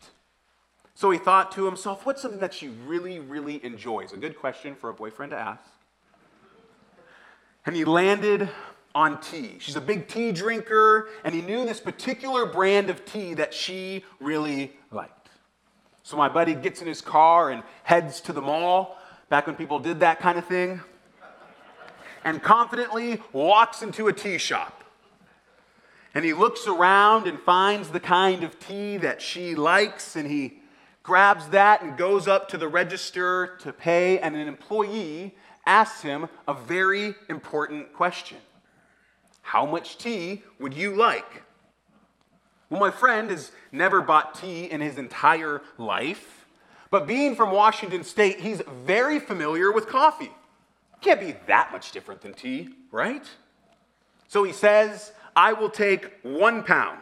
So 1.01 1.09
he 1.09 1.17
thought 1.17 1.51
to 1.53 1.65
himself, 1.65 2.05
what's 2.05 2.21
something 2.21 2.41
that 2.41 2.53
she 2.53 2.67
really, 2.67 3.17
really 3.17 3.59
enjoys? 3.65 4.13
A 4.13 4.17
good 4.17 4.37
question 4.37 4.75
for 4.75 4.91
a 4.91 4.93
boyfriend 4.93 5.31
to 5.31 5.35
ask. 5.35 5.63
And 7.65 7.75
he 7.75 7.85
landed 7.85 8.47
on 8.93 9.19
tea. 9.19 9.55
She's 9.57 9.75
a 9.75 9.81
big 9.81 10.07
tea 10.07 10.31
drinker, 10.31 11.09
and 11.23 11.33
he 11.33 11.41
knew 11.41 11.65
this 11.65 11.79
particular 11.79 12.45
brand 12.45 12.91
of 12.91 13.03
tea 13.03 13.33
that 13.33 13.51
she 13.51 14.05
really 14.19 14.73
liked. 14.91 15.29
So 16.03 16.17
my 16.17 16.29
buddy 16.29 16.53
gets 16.53 16.81
in 16.81 16.87
his 16.87 17.01
car 17.01 17.49
and 17.49 17.63
heads 17.81 18.21
to 18.21 18.31
the 18.31 18.41
mall, 18.41 18.95
back 19.27 19.47
when 19.47 19.55
people 19.55 19.79
did 19.79 20.01
that 20.01 20.19
kind 20.19 20.37
of 20.37 20.45
thing, 20.45 20.81
and 22.23 22.43
confidently 22.43 23.23
walks 23.33 23.81
into 23.81 24.07
a 24.07 24.13
tea 24.13 24.37
shop. 24.37 24.83
And 26.13 26.23
he 26.23 26.33
looks 26.33 26.67
around 26.67 27.25
and 27.25 27.39
finds 27.39 27.89
the 27.89 27.99
kind 27.99 28.43
of 28.43 28.59
tea 28.59 28.97
that 28.97 29.19
she 29.19 29.55
likes, 29.55 30.15
and 30.15 30.29
he 30.29 30.60
grabs 31.03 31.47
that 31.49 31.81
and 31.81 31.97
goes 31.97 32.27
up 32.27 32.49
to 32.49 32.57
the 32.57 32.67
register 32.67 33.57
to 33.61 33.73
pay, 33.73 34.19
and 34.19 34.35
an 34.35 34.47
employee 34.47 35.35
asks 35.65 36.01
him 36.01 36.27
a 36.47 36.53
very 36.53 37.15
important 37.29 37.93
question 37.93 38.37
how 39.41 39.65
much 39.65 39.97
tea 39.97 40.43
would 40.59 40.73
you 40.73 40.95
like? 40.95 41.43
Well, 42.69 42.79
my 42.79 42.91
friend 42.91 43.29
has 43.29 43.51
never 43.71 44.01
bought 44.01 44.35
tea 44.35 44.65
in 44.65 44.79
his 44.79 44.97
entire 44.97 45.61
life, 45.77 46.45
but 46.89 47.05
being 47.05 47.35
from 47.35 47.51
Washington 47.51 48.03
State, 48.03 48.39
he's 48.39 48.61
very 48.85 49.19
familiar 49.19 49.71
with 49.71 49.87
coffee. 49.87 50.31
Can't 51.01 51.19
be 51.19 51.35
that 51.47 51.71
much 51.71 51.91
different 51.91 52.21
than 52.21 52.33
tea, 52.33 52.69
right? 52.91 53.25
So 54.27 54.43
he 54.43 54.53
says, 54.53 55.11
I 55.35 55.53
will 55.53 55.69
take 55.69 56.11
one 56.23 56.63
pound. 56.63 57.01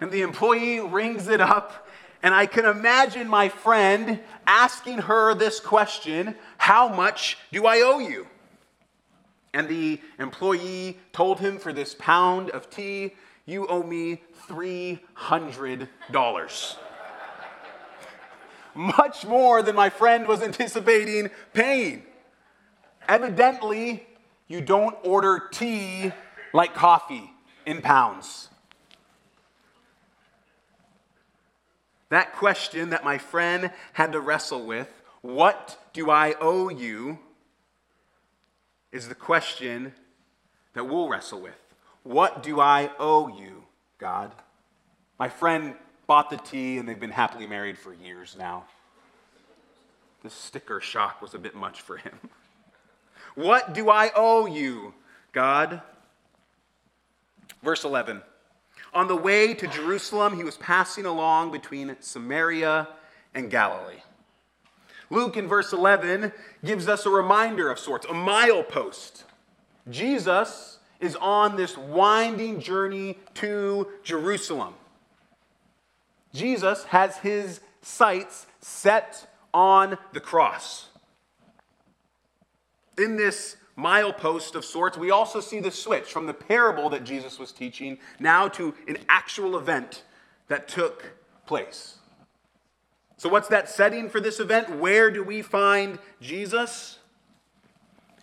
And 0.00 0.10
the 0.10 0.22
employee 0.22 0.80
rings 0.80 1.28
it 1.28 1.40
up, 1.40 1.85
and 2.26 2.34
I 2.34 2.46
can 2.46 2.64
imagine 2.64 3.28
my 3.28 3.48
friend 3.48 4.18
asking 4.48 4.98
her 4.98 5.32
this 5.32 5.60
question 5.60 6.34
How 6.58 6.88
much 6.88 7.38
do 7.52 7.66
I 7.66 7.82
owe 7.82 8.00
you? 8.00 8.26
And 9.54 9.68
the 9.68 10.00
employee 10.18 10.98
told 11.12 11.38
him 11.38 11.56
for 11.56 11.72
this 11.72 11.94
pound 11.94 12.50
of 12.50 12.68
tea, 12.68 13.14
you 13.44 13.68
owe 13.68 13.84
me 13.84 14.22
$300. 14.48 16.76
Much 18.74 19.24
more 19.24 19.62
than 19.62 19.76
my 19.76 19.88
friend 19.88 20.26
was 20.26 20.42
anticipating 20.42 21.30
paying. 21.54 22.02
Evidently, 23.08 24.04
you 24.48 24.60
don't 24.60 24.96
order 25.04 25.44
tea 25.52 26.10
like 26.52 26.74
coffee 26.74 27.30
in 27.64 27.80
pounds. 27.80 28.48
That 32.08 32.34
question 32.34 32.90
that 32.90 33.04
my 33.04 33.18
friend 33.18 33.70
had 33.92 34.12
to 34.12 34.20
wrestle 34.20 34.64
with 34.64 34.88
what 35.22 35.78
do 35.92 36.10
I 36.10 36.34
owe 36.40 36.68
you? 36.68 37.18
is 38.96 39.08
the 39.08 39.14
question 39.14 39.92
that 40.72 40.84
we'll 40.84 41.08
wrestle 41.08 41.40
with. 41.40 41.54
What 42.02 42.42
do 42.42 42.60
I 42.60 42.90
owe 42.98 43.28
you, 43.28 43.64
God? 43.98 44.32
My 45.18 45.28
friend 45.28 45.74
bought 46.06 46.30
the 46.30 46.36
tea 46.36 46.78
and 46.78 46.88
they've 46.88 46.98
been 46.98 47.10
happily 47.10 47.46
married 47.46 47.78
for 47.78 47.92
years 47.92 48.36
now. 48.38 48.64
The 50.22 50.30
sticker 50.30 50.80
shock 50.80 51.20
was 51.20 51.34
a 51.34 51.38
bit 51.38 51.54
much 51.54 51.82
for 51.82 51.98
him. 51.98 52.18
What 53.34 53.74
do 53.74 53.90
I 53.90 54.10
owe 54.14 54.46
you, 54.46 54.94
God? 55.32 55.82
Verse 57.62 57.84
11. 57.84 58.22
On 58.96 59.08
the 59.08 59.14
way 59.14 59.52
to 59.52 59.66
Jerusalem, 59.66 60.36
he 60.36 60.42
was 60.42 60.56
passing 60.56 61.04
along 61.04 61.52
between 61.52 61.94
Samaria 62.00 62.88
and 63.34 63.50
Galilee. 63.50 64.00
Luke 65.10 65.36
in 65.36 65.46
verse 65.46 65.74
11 65.74 66.32
gives 66.64 66.88
us 66.88 67.04
a 67.04 67.10
reminder 67.10 67.70
of 67.70 67.78
sorts, 67.78 68.06
a 68.06 68.14
milepost. 68.14 69.24
Jesus 69.90 70.78
is 70.98 71.14
on 71.16 71.56
this 71.56 71.76
winding 71.76 72.58
journey 72.58 73.18
to 73.34 73.86
Jerusalem. 74.02 74.72
Jesus 76.32 76.84
has 76.84 77.18
his 77.18 77.60
sights 77.82 78.46
set 78.62 79.30
on 79.52 79.98
the 80.14 80.20
cross. 80.20 80.88
In 82.96 83.18
this 83.18 83.58
milepost 83.76 84.54
of 84.54 84.64
sorts, 84.64 84.96
we 84.96 85.10
also 85.10 85.40
see 85.40 85.60
the 85.60 85.70
switch 85.70 86.12
from 86.12 86.26
the 86.26 86.34
parable 86.34 86.88
that 86.90 87.04
Jesus 87.04 87.38
was 87.38 87.52
teaching 87.52 87.98
now 88.18 88.48
to 88.48 88.74
an 88.88 88.98
actual 89.08 89.56
event 89.56 90.02
that 90.48 90.68
took 90.68 91.14
place. 91.46 91.98
So, 93.18 93.28
what's 93.28 93.48
that 93.48 93.68
setting 93.68 94.10
for 94.10 94.20
this 94.20 94.40
event? 94.40 94.78
Where 94.78 95.10
do 95.10 95.22
we 95.22 95.42
find 95.42 95.98
Jesus? 96.20 96.98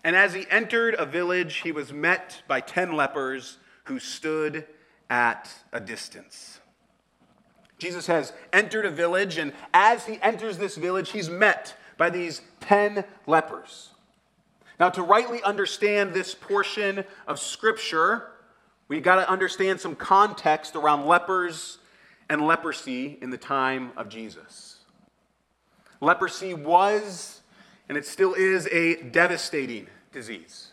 And 0.03 0.15
as 0.15 0.33
he 0.33 0.45
entered 0.49 0.95
a 0.95 1.05
village, 1.05 1.57
he 1.57 1.71
was 1.71 1.93
met 1.93 2.43
by 2.47 2.59
ten 2.59 2.93
lepers 2.93 3.57
who 3.85 3.99
stood 3.99 4.67
at 5.09 5.49
a 5.71 5.79
distance. 5.79 6.59
Jesus 7.79 8.07
has 8.07 8.33
entered 8.51 8.85
a 8.85 8.91
village, 8.91 9.37
and 9.37 9.51
as 9.73 10.05
he 10.05 10.19
enters 10.21 10.57
this 10.57 10.77
village, 10.77 11.11
he's 11.11 11.29
met 11.29 11.75
by 11.97 12.09
these 12.09 12.41
ten 12.59 13.03
lepers. 13.25 13.92
Now, 14.79 14.89
to 14.89 15.03
rightly 15.03 15.41
understand 15.43 16.13
this 16.13 16.33
portion 16.33 17.05
of 17.27 17.39
Scripture, 17.39 18.31
we've 18.87 19.03
got 19.03 19.15
to 19.15 19.29
understand 19.29 19.79
some 19.79 19.95
context 19.95 20.75
around 20.75 21.05
lepers 21.05 21.77
and 22.29 22.41
leprosy 22.45 23.17
in 23.21 23.29
the 23.29 23.37
time 23.37 23.91
of 23.95 24.09
Jesus. 24.09 24.79
Leprosy 26.01 26.53
was, 26.53 27.41
and 27.87 27.97
it 27.97 28.05
still 28.05 28.33
is, 28.33 28.67
a 28.67 29.01
devastating 29.03 29.87
disease. 30.11 30.71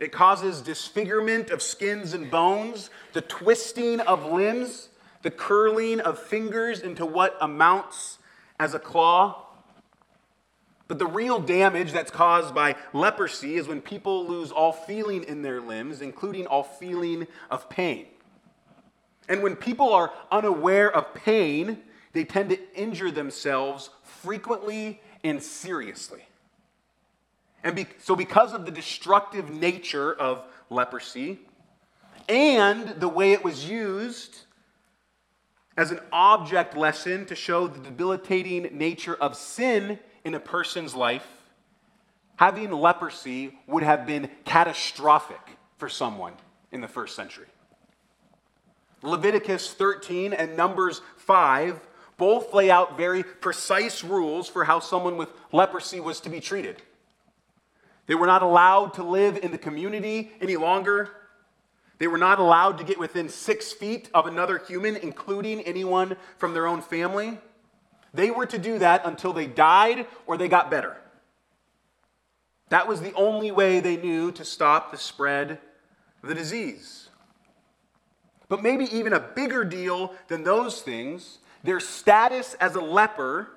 It 0.00 0.12
causes 0.12 0.60
disfigurement 0.60 1.50
of 1.50 1.62
skins 1.62 2.14
and 2.14 2.30
bones, 2.30 2.90
the 3.12 3.20
twisting 3.20 4.00
of 4.00 4.24
limbs, 4.32 4.88
the 5.22 5.30
curling 5.30 6.00
of 6.00 6.18
fingers 6.18 6.80
into 6.80 7.06
what 7.06 7.36
amounts 7.40 8.18
as 8.58 8.74
a 8.74 8.78
claw. 8.78 9.43
But 10.86 10.98
the 10.98 11.06
real 11.06 11.38
damage 11.38 11.92
that's 11.92 12.10
caused 12.10 12.54
by 12.54 12.76
leprosy 12.92 13.56
is 13.56 13.66
when 13.66 13.80
people 13.80 14.26
lose 14.26 14.50
all 14.50 14.72
feeling 14.72 15.24
in 15.24 15.42
their 15.42 15.60
limbs, 15.60 16.02
including 16.02 16.46
all 16.46 16.62
feeling 16.62 17.26
of 17.50 17.70
pain. 17.70 18.06
And 19.28 19.42
when 19.42 19.56
people 19.56 19.92
are 19.92 20.12
unaware 20.30 20.94
of 20.94 21.14
pain, 21.14 21.78
they 22.12 22.24
tend 22.24 22.50
to 22.50 22.58
injure 22.78 23.10
themselves 23.10 23.88
frequently 24.02 25.00
and 25.22 25.42
seriously. 25.42 26.22
And 27.62 27.74
be, 27.74 27.86
so, 27.98 28.14
because 28.14 28.52
of 28.52 28.66
the 28.66 28.70
destructive 28.70 29.48
nature 29.48 30.12
of 30.12 30.44
leprosy 30.68 31.40
and 32.28 32.88
the 33.00 33.08
way 33.08 33.32
it 33.32 33.42
was 33.42 33.68
used 33.68 34.40
as 35.76 35.90
an 35.90 36.00
object 36.12 36.76
lesson 36.76 37.24
to 37.26 37.34
show 37.34 37.66
the 37.66 37.80
debilitating 37.80 38.68
nature 38.76 39.14
of 39.14 39.34
sin 39.34 39.98
in 40.24 40.34
a 40.34 40.40
person's 40.40 40.94
life, 40.94 41.26
having 42.36 42.70
leprosy 42.70 43.58
would 43.66 43.82
have 43.82 44.06
been 44.06 44.28
catastrophic 44.44 45.58
for 45.76 45.88
someone 45.88 46.32
in 46.72 46.80
the 46.80 46.88
first 46.88 47.14
century. 47.14 47.46
Leviticus 49.02 49.72
13 49.74 50.32
and 50.32 50.56
Numbers 50.56 51.02
5 51.18 51.80
both 52.16 52.54
lay 52.54 52.70
out 52.70 52.96
very 52.96 53.22
precise 53.22 54.02
rules 54.02 54.48
for 54.48 54.64
how 54.64 54.80
someone 54.80 55.16
with 55.16 55.28
leprosy 55.52 56.00
was 56.00 56.20
to 56.20 56.30
be 56.30 56.40
treated. 56.40 56.80
They 58.06 58.14
were 58.14 58.26
not 58.26 58.42
allowed 58.42 58.94
to 58.94 59.02
live 59.02 59.36
in 59.38 59.50
the 59.50 59.58
community 59.58 60.32
any 60.40 60.56
longer. 60.56 61.10
They 61.98 62.06
were 62.06 62.18
not 62.18 62.38
allowed 62.38 62.78
to 62.78 62.84
get 62.84 62.98
within 62.98 63.28
six 63.28 63.72
feet 63.72 64.10
of 64.14 64.26
another 64.26 64.58
human, 64.58 64.96
including 64.96 65.60
anyone 65.62 66.16
from 66.38 66.54
their 66.54 66.66
own 66.66 66.82
family. 66.82 67.38
They 68.14 68.30
were 68.30 68.46
to 68.46 68.58
do 68.58 68.78
that 68.78 69.02
until 69.04 69.32
they 69.32 69.46
died 69.46 70.06
or 70.26 70.38
they 70.38 70.48
got 70.48 70.70
better. 70.70 70.96
That 72.68 72.88
was 72.88 73.00
the 73.00 73.12
only 73.14 73.50
way 73.50 73.80
they 73.80 73.96
knew 73.96 74.30
to 74.32 74.44
stop 74.44 74.90
the 74.90 74.96
spread 74.96 75.58
of 76.22 76.28
the 76.28 76.34
disease. 76.34 77.08
But 78.48 78.62
maybe 78.62 78.84
even 78.96 79.12
a 79.12 79.20
bigger 79.20 79.64
deal 79.64 80.14
than 80.28 80.44
those 80.44 80.80
things, 80.80 81.38
their 81.64 81.80
status 81.80 82.54
as 82.54 82.76
a 82.76 82.80
leper 82.80 83.48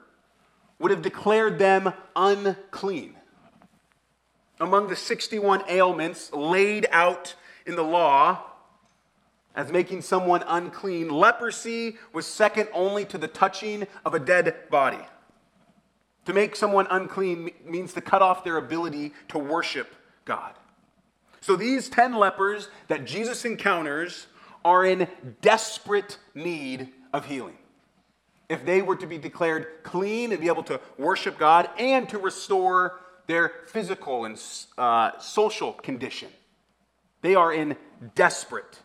would 0.80 0.91
have 0.91 1.02
declared 1.02 1.60
them 1.60 1.93
unclean. 2.15 3.15
Among 4.60 4.88
the 4.88 4.96
61 4.96 5.63
ailments 5.70 6.34
laid 6.34 6.88
out 6.91 7.36
in 7.65 7.76
the 7.76 7.84
law 7.84 8.41
as 9.58 9.72
making 9.72 10.04
someone 10.04 10.43
unclean, 10.48 11.10
leprosy 11.10 11.98
was 12.13 12.28
second 12.28 12.70
only 12.74 13.04
to 13.06 13.17
the 13.17 13.28
touching 13.28 13.88
of 14.06 14.13
a 14.13 14.20
dead 14.20 14.56
body. 14.70 15.04
To 16.26 16.34
make 16.34 16.56
someone 16.56 16.86
unclean 16.91 17.50
means 17.65 17.91
to 17.93 18.02
cut 18.02 18.22
off 18.22 18.43
their 18.43 18.58
ability 18.58 19.13
to 19.30 19.39
worship 19.39 19.96
God. 20.26 20.54
So 21.41 21.56
these 21.56 21.89
10 21.89 22.13
lepers 22.13 22.70
that 22.88 23.06
Jesus 23.06 23.46
encounters 23.46 24.28
are 24.63 24.86
in 24.86 25.08
desperate 25.41 26.20
need 26.36 26.89
of 27.12 27.26
healing. 27.26 27.58
If 28.50 28.63
they 28.63 28.84
were 28.84 28.98
to 28.98 29.08
be 29.08 29.17
declared 29.17 29.67
clean 29.82 30.32
and 30.34 30.39
be 30.39 30.48
able 30.48 30.63
to 30.63 30.80
worship 31.00 31.39
God 31.39 31.67
and 31.80 32.08
to 32.10 32.20
restore 32.20 33.00
their 33.26 33.52
physical 33.67 34.26
and 34.26 34.39
uh, 34.78 35.17
social 35.17 35.74
condition, 35.74 36.30
they 37.22 37.34
are 37.34 37.52
in 37.52 37.76
desperate 38.13 38.82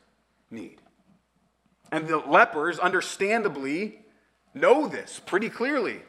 need. 0.53 0.81
And 1.91 2.09
the 2.09 2.19
lepers, 2.19 2.79
understandably, 2.79 3.99
know 4.55 4.87
this 4.89 5.21
pretty 5.25 5.49
clearly. 5.49 6.03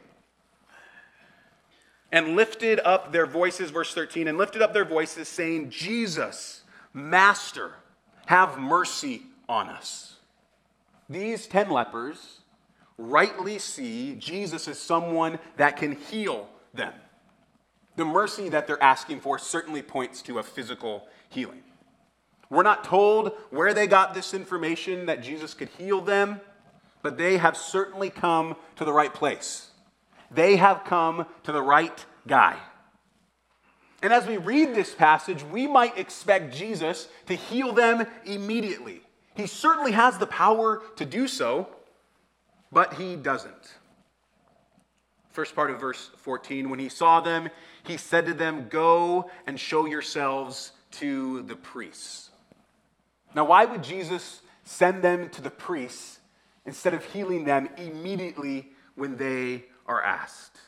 And 2.12 2.36
lifted 2.36 2.80
up 2.84 3.12
their 3.12 3.26
voices, 3.26 3.70
verse 3.70 3.92
13, 3.92 4.28
and 4.28 4.38
lifted 4.38 4.62
up 4.62 4.72
their 4.72 4.84
voices, 4.84 5.28
saying, 5.28 5.70
Jesus, 5.70 6.62
Master, 6.92 7.72
have 8.26 8.58
mercy 8.58 9.22
on 9.48 9.68
us. 9.68 10.16
These 11.08 11.46
10 11.48 11.70
lepers 11.70 12.40
rightly 12.96 13.58
see 13.58 14.14
Jesus 14.14 14.68
as 14.68 14.78
someone 14.78 15.38
that 15.56 15.76
can 15.76 15.96
heal 15.96 16.48
them. 16.72 16.92
The 17.96 18.04
mercy 18.04 18.48
that 18.48 18.66
they're 18.66 18.82
asking 18.82 19.20
for 19.20 19.38
certainly 19.38 19.82
points 19.82 20.22
to 20.22 20.38
a 20.38 20.42
physical 20.42 21.06
healing. 21.28 21.62
We're 22.50 22.62
not 22.62 22.84
told 22.84 23.32
where 23.50 23.74
they 23.74 23.86
got 23.86 24.14
this 24.14 24.34
information 24.34 25.06
that 25.06 25.22
Jesus 25.22 25.54
could 25.54 25.68
heal 25.78 26.00
them, 26.00 26.40
but 27.02 27.16
they 27.18 27.38
have 27.38 27.56
certainly 27.56 28.10
come 28.10 28.56
to 28.76 28.84
the 28.84 28.92
right 28.92 29.12
place. 29.12 29.70
They 30.30 30.56
have 30.56 30.84
come 30.84 31.26
to 31.44 31.52
the 31.52 31.62
right 31.62 32.04
guy. 32.26 32.56
And 34.02 34.12
as 34.12 34.26
we 34.26 34.36
read 34.36 34.74
this 34.74 34.94
passage, 34.94 35.42
we 35.42 35.66
might 35.66 35.96
expect 35.96 36.54
Jesus 36.54 37.08
to 37.26 37.34
heal 37.34 37.72
them 37.72 38.06
immediately. 38.26 39.00
He 39.34 39.46
certainly 39.46 39.92
has 39.92 40.18
the 40.18 40.26
power 40.26 40.82
to 40.96 41.04
do 41.04 41.26
so, 41.26 41.68
but 42.70 42.94
he 42.94 43.16
doesn't. 43.16 43.78
First 45.30 45.56
part 45.56 45.70
of 45.70 45.80
verse 45.80 46.10
14 46.18 46.70
when 46.70 46.78
he 46.78 46.88
saw 46.88 47.20
them, 47.20 47.48
he 47.82 47.96
said 47.96 48.26
to 48.26 48.34
them, 48.34 48.68
Go 48.68 49.30
and 49.46 49.58
show 49.58 49.86
yourselves 49.86 50.72
to 50.92 51.42
the 51.42 51.56
priests. 51.56 52.30
Now, 53.34 53.44
why 53.44 53.64
would 53.64 53.82
Jesus 53.82 54.42
send 54.64 55.02
them 55.02 55.28
to 55.30 55.42
the 55.42 55.50
priests 55.50 56.18
instead 56.64 56.94
of 56.94 57.04
healing 57.04 57.44
them 57.44 57.68
immediately 57.76 58.70
when 58.94 59.16
they 59.16 59.64
are 59.86 60.02
asked? 60.02 60.58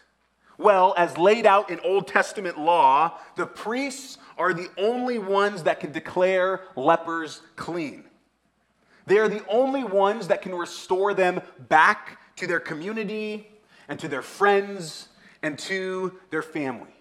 Well, 0.59 0.95
as 0.97 1.19
laid 1.19 1.45
out 1.45 1.71
in 1.71 1.81
Old 1.81 2.09
Testament 2.09 2.59
law, 2.59 3.19
the 3.37 3.47
priests 3.47 4.19
are 4.39 4.55
the 4.55 4.71
only 4.79 5.19
ones 5.19 5.65
that 5.65 5.81
can 5.81 5.93
declare 5.93 6.63
lepers 6.77 7.43
clean. 7.57 8.05
They 9.07 9.19
are 9.19 9.29
the 9.29 9.47
only 9.49 9.85
ones 9.85 10.29
that 10.29 10.43
can 10.43 10.55
restore 10.55 11.15
them 11.15 11.41
back 11.69 12.19
to 12.37 12.47
their 12.47 12.61
community 12.61 13.49
and 13.89 13.99
to 14.01 14.09
their 14.09 14.23
friends 14.23 15.09
and 15.43 15.59
to 15.61 16.19
their 16.31 16.43
family. 16.43 16.96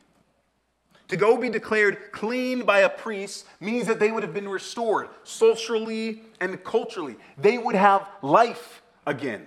To 1.10 1.18
go 1.18 1.38
be 1.38 1.50
declared 1.50 2.12
clean 2.12 2.66
by 2.66 2.80
a 2.80 2.90
priest 2.90 3.46
means 3.60 3.86
that 3.88 4.00
they 4.00 4.12
would 4.12 4.24
have 4.24 4.34
been 4.34 4.50
restored 4.50 5.10
socially 5.24 6.24
and 6.40 6.64
culturally. 6.64 7.16
They 7.38 7.58
would 7.58 7.76
have 7.76 8.10
life 8.22 8.82
again. 9.06 9.46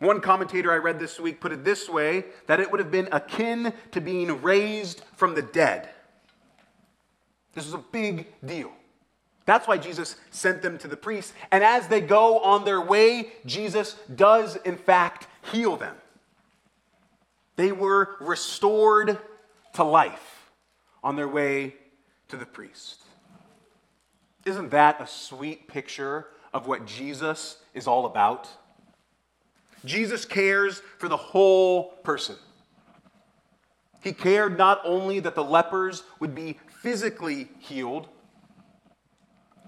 One 0.00 0.20
commentator 0.20 0.72
I 0.72 0.76
read 0.76 0.98
this 0.98 1.20
week 1.20 1.40
put 1.40 1.52
it 1.52 1.64
this 1.64 1.88
way 1.88 2.24
that 2.46 2.58
it 2.58 2.70
would 2.70 2.80
have 2.80 2.90
been 2.90 3.08
akin 3.12 3.72
to 3.92 4.00
being 4.00 4.42
raised 4.42 5.02
from 5.14 5.34
the 5.34 5.42
dead. 5.42 5.90
This 7.54 7.66
was 7.66 7.74
a 7.74 7.84
big 7.92 8.26
deal. 8.44 8.72
That's 9.44 9.68
why 9.68 9.78
Jesus 9.78 10.16
sent 10.30 10.62
them 10.62 10.78
to 10.78 10.88
the 10.88 10.96
priests. 10.96 11.32
And 11.52 11.62
as 11.62 11.88
they 11.88 12.00
go 12.00 12.38
on 12.40 12.64
their 12.64 12.80
way, 12.80 13.32
Jesus 13.46 13.96
does, 14.14 14.56
in 14.56 14.76
fact, 14.76 15.26
heal 15.52 15.76
them. 15.76 15.96
They 17.56 17.72
were 17.72 18.16
restored 18.20 19.18
to 19.74 19.84
life 19.84 20.39
on 21.02 21.16
their 21.16 21.28
way 21.28 21.74
to 22.28 22.36
the 22.36 22.46
priest. 22.46 23.02
Isn't 24.44 24.70
that 24.70 25.00
a 25.00 25.06
sweet 25.06 25.68
picture 25.68 26.28
of 26.52 26.66
what 26.66 26.86
Jesus 26.86 27.58
is 27.74 27.86
all 27.86 28.06
about? 28.06 28.48
Jesus 29.84 30.24
cares 30.24 30.82
for 30.98 31.08
the 31.08 31.16
whole 31.16 31.92
person. 32.02 32.36
He 34.02 34.12
cared 34.12 34.56
not 34.56 34.80
only 34.84 35.20
that 35.20 35.34
the 35.34 35.44
lepers 35.44 36.02
would 36.20 36.34
be 36.34 36.58
physically 36.82 37.48
healed, 37.58 38.08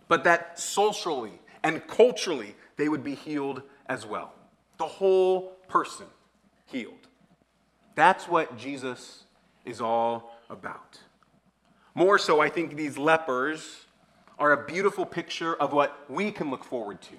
but 0.09 0.25
that 0.25 0.59
socially 0.59 1.33
and 1.63 1.87
culturally 1.87 2.55
they 2.77 2.89
would 2.89 3.05
be 3.05 3.15
healed 3.15 3.63
as 3.87 4.07
well. 4.07 4.33
The 4.79 4.87
whole 4.87 5.53
person 5.69 6.07
healed. 6.67 7.07
That's 7.95 8.27
what 8.27 8.57
Jesus 8.57 9.25
is 9.65 9.81
all 9.81 10.35
about. 10.49 10.99
More 11.95 12.19
so, 12.19 12.41
I 12.41 12.49
think 12.49 12.77
these 12.77 12.97
lepers 12.97 13.85
are 14.39 14.53
a 14.53 14.65
beautiful 14.67 15.05
picture 15.05 15.55
of 15.55 15.73
what 15.73 15.99
we 16.09 16.31
can 16.31 16.51
look 16.51 16.65
forward 16.65 17.01
to 17.03 17.15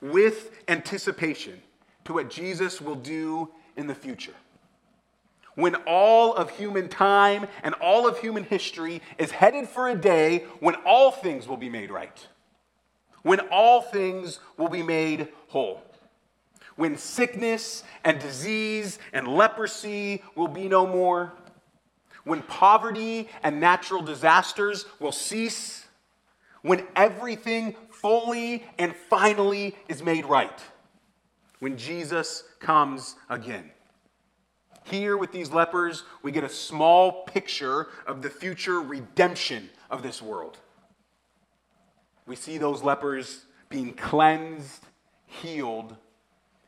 with 0.00 0.50
anticipation 0.68 1.62
to 2.04 2.14
what 2.14 2.30
Jesus 2.30 2.80
will 2.80 2.96
do 2.96 3.48
in 3.76 3.86
the 3.86 3.94
future. 3.94 4.34
When 5.54 5.74
all 5.86 6.34
of 6.34 6.50
human 6.50 6.88
time 6.88 7.46
and 7.62 7.74
all 7.74 8.08
of 8.08 8.18
human 8.18 8.44
history 8.44 9.02
is 9.18 9.30
headed 9.30 9.68
for 9.68 9.88
a 9.88 9.94
day 9.94 10.44
when 10.60 10.74
all 10.86 11.10
things 11.10 11.46
will 11.46 11.56
be 11.56 11.68
made 11.68 11.90
right, 11.90 12.26
when 13.22 13.40
all 13.50 13.82
things 13.82 14.40
will 14.56 14.70
be 14.70 14.82
made 14.82 15.28
whole, 15.48 15.82
when 16.76 16.96
sickness 16.96 17.84
and 18.02 18.18
disease 18.18 18.98
and 19.12 19.28
leprosy 19.28 20.22
will 20.34 20.48
be 20.48 20.68
no 20.68 20.86
more, 20.86 21.32
when 22.24 22.42
poverty 22.42 23.28
and 23.42 23.60
natural 23.60 24.02
disasters 24.02 24.84
will 25.00 25.12
cease, 25.12 25.86
when 26.62 26.86
everything 26.94 27.74
fully 27.90 28.64
and 28.78 28.94
finally 28.94 29.76
is 29.88 30.02
made 30.02 30.24
right, 30.26 30.60
when 31.58 31.76
Jesus 31.76 32.44
comes 32.60 33.16
again. 33.28 33.70
Here 34.84 35.16
with 35.16 35.32
these 35.32 35.52
lepers, 35.52 36.04
we 36.22 36.32
get 36.32 36.44
a 36.44 36.48
small 36.48 37.24
picture 37.24 37.88
of 38.06 38.22
the 38.22 38.30
future 38.30 38.80
redemption 38.80 39.70
of 39.90 40.02
this 40.02 40.20
world. 40.20 40.58
We 42.26 42.36
see 42.36 42.58
those 42.58 42.82
lepers 42.82 43.44
being 43.68 43.94
cleansed, 43.94 44.84
healed, 45.26 45.96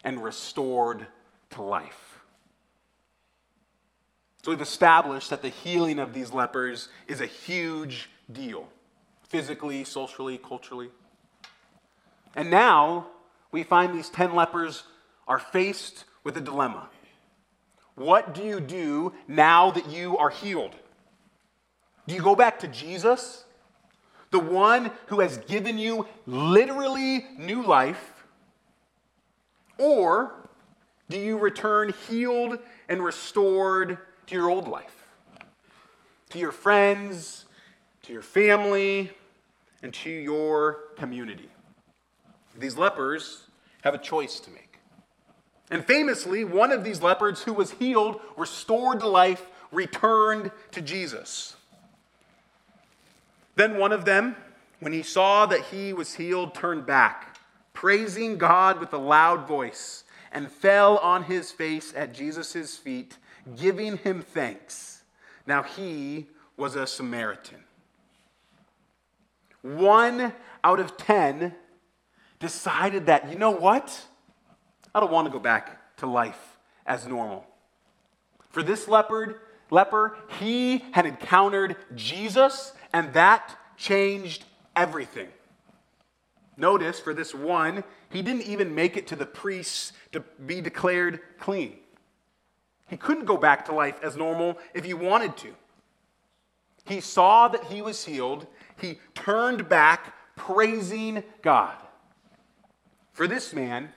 and 0.05 0.23
restored 0.23 1.07
to 1.51 1.63
life. 1.63 2.14
So 4.45 4.51
we've 4.51 4.61
established 4.61 5.31
that 5.31 5.41
the 5.41 5.49
healing 5.49 5.99
of 5.99 6.13
these 6.13 6.31
lepers 6.31 6.91
is 7.09 7.23
a 7.23 7.27
huge 7.27 8.11
deal, 8.31 8.69
physically, 9.27 9.85
socially, 9.85 10.37
culturally. 10.37 10.91
And 12.37 12.51
now 12.51 13.07
we 13.53 13.63
find 13.63 13.95
these 13.95 14.11
10 14.11 14.35
lepers 14.35 14.83
are 15.27 15.39
faced 15.39 16.05
with 16.25 16.37
a 16.37 16.43
dilemma. 16.43 16.91
What 17.95 18.35
do 18.35 18.43
you 18.43 18.61
do 18.61 19.15
now 19.27 19.71
that 19.71 19.89
you 19.89 20.19
are 20.19 20.29
healed? 20.29 20.75
Do 22.07 22.15
you 22.15 22.21
go 22.21 22.37
back 22.37 22.59
to 22.59 22.69
Jesus, 22.69 23.45
the 24.31 24.41
one 24.41 24.91
who 25.07 25.21
has 25.21 25.39
given 25.39 25.79
you 25.79 26.07
literally 26.27 27.25
new 27.39 27.63
life? 27.63 28.27
Or 29.79 30.35
do 31.09 31.19
you 31.19 31.39
return 31.39 31.95
healed 32.11 32.59
and 32.91 33.03
restored 33.03 33.97
to 34.27 34.35
your 34.35 34.51
old 34.51 34.69
life? 34.69 35.07
To 36.31 36.39
your 36.39 36.53
friends, 36.53 37.45
to 38.03 38.13
your 38.13 38.23
family, 38.23 39.11
and 39.83 39.93
to 39.95 40.11
your 40.11 40.81
community? 40.97 41.49
These 42.57 42.77
lepers 42.77 43.45
have 43.83 43.95
a 43.95 43.99
choice 43.99 44.41
to 44.41 44.51
make. 44.51 44.79
And 45.71 45.85
famously, 45.85 46.45
one 46.45 46.73
of 46.73 46.85
these 46.85 47.03
lepers 47.03 47.43
who 47.43 47.53
was 47.53 47.73
healed, 47.73 48.21
restored 48.37 49.01
to 49.01 49.09
life, 49.09 49.47
returned 49.73 50.51
to 50.73 50.81
Jesus. 50.81 51.57
Then 53.57 53.79
one 53.79 53.93
of 53.93 54.05
them, 54.05 54.37
when 54.81 54.93
he 54.93 55.03
saw 55.03 55.47
that 55.47 55.67
he 55.67 55.93
was 55.93 56.15
healed, 56.15 56.55
turned 56.55 56.87
back, 56.87 57.39
praising 57.73 58.37
God 58.39 58.79
with 58.79 58.93
a 58.93 58.99
loud 58.99 59.47
voice, 59.47 60.05
and 60.33 60.51
fell 60.51 60.99
on 60.99 61.25
his 61.25 61.51
face 61.51 61.93
at 61.97 62.13
Jesus' 62.13 62.77
feet, 62.77 63.17
giving 63.57 63.99
him 63.99 64.23
thanks. 64.23 65.03
Now 65.47 65.63
he 65.63 66.27
was 66.57 66.77
a 66.77 66.87
Samaritan. 66.87 67.59
One 69.63 70.33
out 70.63 70.81
of 70.81 70.97
ten 70.97 71.55
decided 72.39 73.07
that, 73.07 73.31
you 73.31 73.39
know 73.39 73.51
what? 73.51 74.07
I 74.95 75.01
don't 75.01 75.11
want 75.11 75.27
to 75.27 75.33
go 75.33 75.39
back 75.39 75.97
to 75.97 76.07
life 76.07 76.59
as 76.87 77.07
normal. 77.07 77.47
For 78.51 78.63
this 78.63 78.87
leopard, 78.87 79.41
leper, 79.71 80.17
he 80.39 80.85
had 80.93 81.07
encountered 81.07 81.77
Jesus, 81.95 82.73
and 82.93 83.13
that 83.15 83.57
changed 83.77 84.45
everything. 84.77 85.29
Notice 86.57 87.01
for 87.01 87.15
this 87.15 87.35
one, 87.35 87.83
he 88.11 88.23
didn't 88.23 88.43
even 88.43 88.75
make 88.75 88.97
it 88.97 89.09
to 89.09 89.17
the 89.17 89.27
priests 89.27 89.93
to 90.13 90.21
be 90.21 90.61
declared 90.61 91.21
clean. 91.41 91.79
He 92.87 92.97
couldn't 92.97 93.25
go 93.25 93.37
back 93.37 93.65
to 93.67 93.73
life 93.73 93.99
as 94.03 94.17
normal 94.17 94.59
if 94.75 94.85
he 94.85 94.95
wanted 94.95 95.37
to. 95.39 95.55
He 96.85 97.01
saw 97.01 97.49
that 97.49 97.65
he 97.65 97.81
was 97.81 98.05
healed. 98.05 98.47
He 98.81 99.01
turned 99.15 99.69
back, 99.69 100.15
praising 100.37 101.23
God. 101.43 101.77
For 103.13 103.27
this 103.27 103.53
man, 103.53 103.91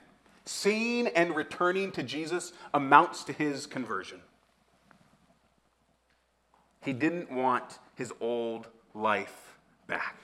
seeing 0.45 1.07
and 1.07 1.35
returning 1.35 1.91
to 1.93 2.03
Jesus 2.03 2.53
amounts 2.73 3.23
to 3.25 3.33
his 3.33 3.65
conversion. 3.65 4.21
He 6.81 6.93
didn't 6.93 7.31
want 7.31 7.79
his 7.95 8.13
old 8.21 8.67
life 8.93 9.57
back. 9.87 10.15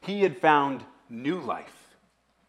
He 0.00 0.22
had 0.22 0.38
found 0.38 0.84
new 1.10 1.38
life 1.40 1.96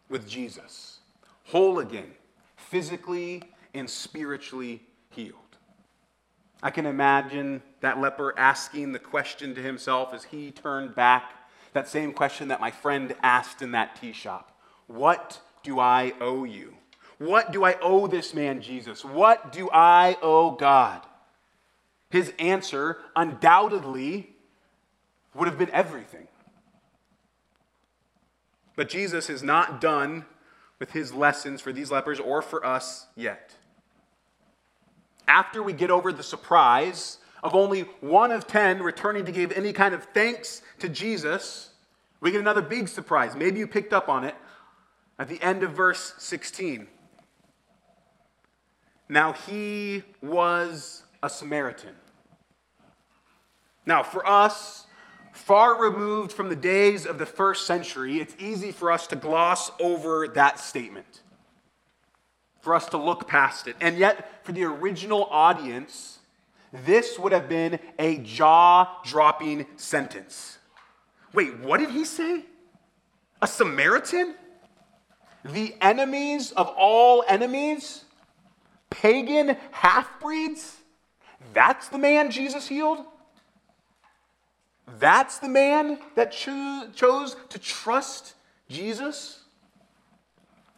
with 0.08 0.26
Jesus, 0.28 1.00
whole 1.44 1.80
again, 1.80 2.12
physically 2.56 3.42
and 3.74 3.90
spiritually 3.90 4.82
healed. 5.18 5.34
I 6.62 6.70
can 6.70 6.86
imagine 6.86 7.60
that 7.80 8.00
leper 8.00 8.38
asking 8.38 8.92
the 8.92 9.00
question 9.00 9.52
to 9.56 9.60
himself 9.60 10.14
as 10.14 10.24
he 10.24 10.52
turned 10.52 10.94
back, 10.94 11.32
that 11.72 11.88
same 11.88 12.12
question 12.12 12.48
that 12.48 12.60
my 12.60 12.70
friend 12.70 13.14
asked 13.20 13.60
in 13.60 13.72
that 13.72 14.00
tea 14.00 14.12
shop 14.12 14.56
What 14.86 15.40
do 15.64 15.80
I 15.80 16.12
owe 16.20 16.44
you? 16.44 16.74
What 17.18 17.50
do 17.50 17.64
I 17.64 17.76
owe 17.82 18.06
this 18.06 18.32
man, 18.32 18.62
Jesus? 18.62 19.04
What 19.04 19.52
do 19.52 19.68
I 19.72 20.16
owe 20.22 20.52
God? 20.52 21.02
His 22.10 22.32
answer 22.38 22.98
undoubtedly 23.16 24.30
would 25.34 25.48
have 25.48 25.58
been 25.58 25.70
everything. 25.70 26.28
But 28.76 28.88
Jesus 28.88 29.28
is 29.28 29.42
not 29.42 29.80
done 29.80 30.26
with 30.78 30.92
his 30.92 31.12
lessons 31.12 31.60
for 31.60 31.72
these 31.72 31.90
lepers 31.90 32.20
or 32.20 32.40
for 32.40 32.64
us 32.64 33.08
yet. 33.16 33.57
After 35.28 35.62
we 35.62 35.72
get 35.72 35.90
over 35.90 36.10
the 36.10 36.22
surprise 36.22 37.18
of 37.42 37.54
only 37.54 37.82
one 38.00 38.32
of 38.32 38.46
ten 38.46 38.82
returning 38.82 39.24
to 39.26 39.32
give 39.32 39.52
any 39.52 39.72
kind 39.72 39.94
of 39.94 40.04
thanks 40.14 40.62
to 40.80 40.88
Jesus, 40.88 41.70
we 42.20 42.32
get 42.32 42.40
another 42.40 42.62
big 42.62 42.88
surprise. 42.88 43.36
Maybe 43.36 43.60
you 43.60 43.66
picked 43.66 43.92
up 43.92 44.08
on 44.08 44.24
it 44.24 44.34
at 45.18 45.28
the 45.28 45.40
end 45.42 45.62
of 45.62 45.72
verse 45.72 46.14
16. 46.18 46.88
Now 49.08 49.32
he 49.32 50.02
was 50.22 51.04
a 51.22 51.28
Samaritan. 51.30 51.94
Now, 53.86 54.02
for 54.02 54.26
us, 54.28 54.86
far 55.32 55.80
removed 55.80 56.32
from 56.32 56.50
the 56.50 56.56
days 56.56 57.06
of 57.06 57.18
the 57.18 57.24
first 57.24 57.66
century, 57.66 58.20
it's 58.20 58.36
easy 58.38 58.70
for 58.70 58.92
us 58.92 59.06
to 59.06 59.16
gloss 59.16 59.70
over 59.80 60.28
that 60.28 60.58
statement, 60.58 61.22
for 62.60 62.74
us 62.74 62.86
to 62.86 62.98
look 62.98 63.28
past 63.28 63.66
it. 63.68 63.76
And 63.80 63.98
yet, 63.98 64.44
for 64.44 64.52
the 64.52 64.64
original 64.64 65.24
audience, 65.30 66.18
this 66.72 67.18
would 67.18 67.32
have 67.32 67.48
been 67.48 67.78
a 67.98 68.18
jaw 68.18 69.00
dropping 69.04 69.66
sentence. 69.76 70.58
Wait, 71.32 71.58
what 71.60 71.78
did 71.80 71.90
he 71.90 72.04
say? 72.04 72.44
A 73.40 73.46
Samaritan? 73.46 74.34
The 75.44 75.74
enemies 75.80 76.52
of 76.52 76.68
all 76.76 77.24
enemies? 77.28 78.04
Pagan 78.90 79.56
half 79.70 80.20
breeds? 80.20 80.76
That's 81.54 81.88
the 81.88 81.98
man 81.98 82.30
Jesus 82.30 82.66
healed? 82.66 83.04
That's 84.98 85.38
the 85.38 85.48
man 85.48 85.98
that 86.16 86.32
cho- 86.32 86.88
chose 86.94 87.36
to 87.50 87.58
trust 87.58 88.34
Jesus? 88.68 89.37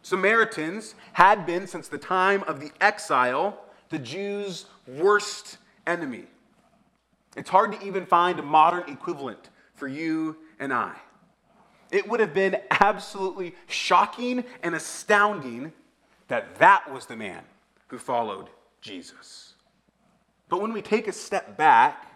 Samaritans 0.01 0.95
had 1.13 1.45
been, 1.45 1.67
since 1.67 1.87
the 1.87 1.97
time 1.97 2.43
of 2.43 2.59
the 2.59 2.71
exile, 2.81 3.59
the 3.89 3.99
Jews' 3.99 4.65
worst 4.87 5.57
enemy. 5.85 6.25
It's 7.35 7.49
hard 7.49 7.71
to 7.73 7.85
even 7.85 8.05
find 8.05 8.39
a 8.39 8.43
modern 8.43 8.89
equivalent 8.89 9.49
for 9.75 9.87
you 9.87 10.37
and 10.59 10.73
I. 10.73 10.95
It 11.91 12.07
would 12.07 12.19
have 12.19 12.33
been 12.33 12.57
absolutely 12.79 13.55
shocking 13.67 14.43
and 14.63 14.75
astounding 14.75 15.73
that 16.29 16.55
that 16.59 16.91
was 16.91 17.05
the 17.05 17.15
man 17.15 17.43
who 17.87 17.97
followed 17.97 18.47
Jesus. 18.79 19.53
But 20.49 20.61
when 20.61 20.73
we 20.73 20.81
take 20.81 21.07
a 21.07 21.13
step 21.13 21.57
back, 21.57 22.07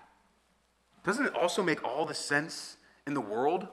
doesn't 1.04 1.26
it 1.26 1.36
also 1.36 1.62
make 1.62 1.84
all 1.84 2.06
the 2.06 2.14
sense 2.14 2.78
in 3.06 3.14
the 3.14 3.22
world? 3.22 3.68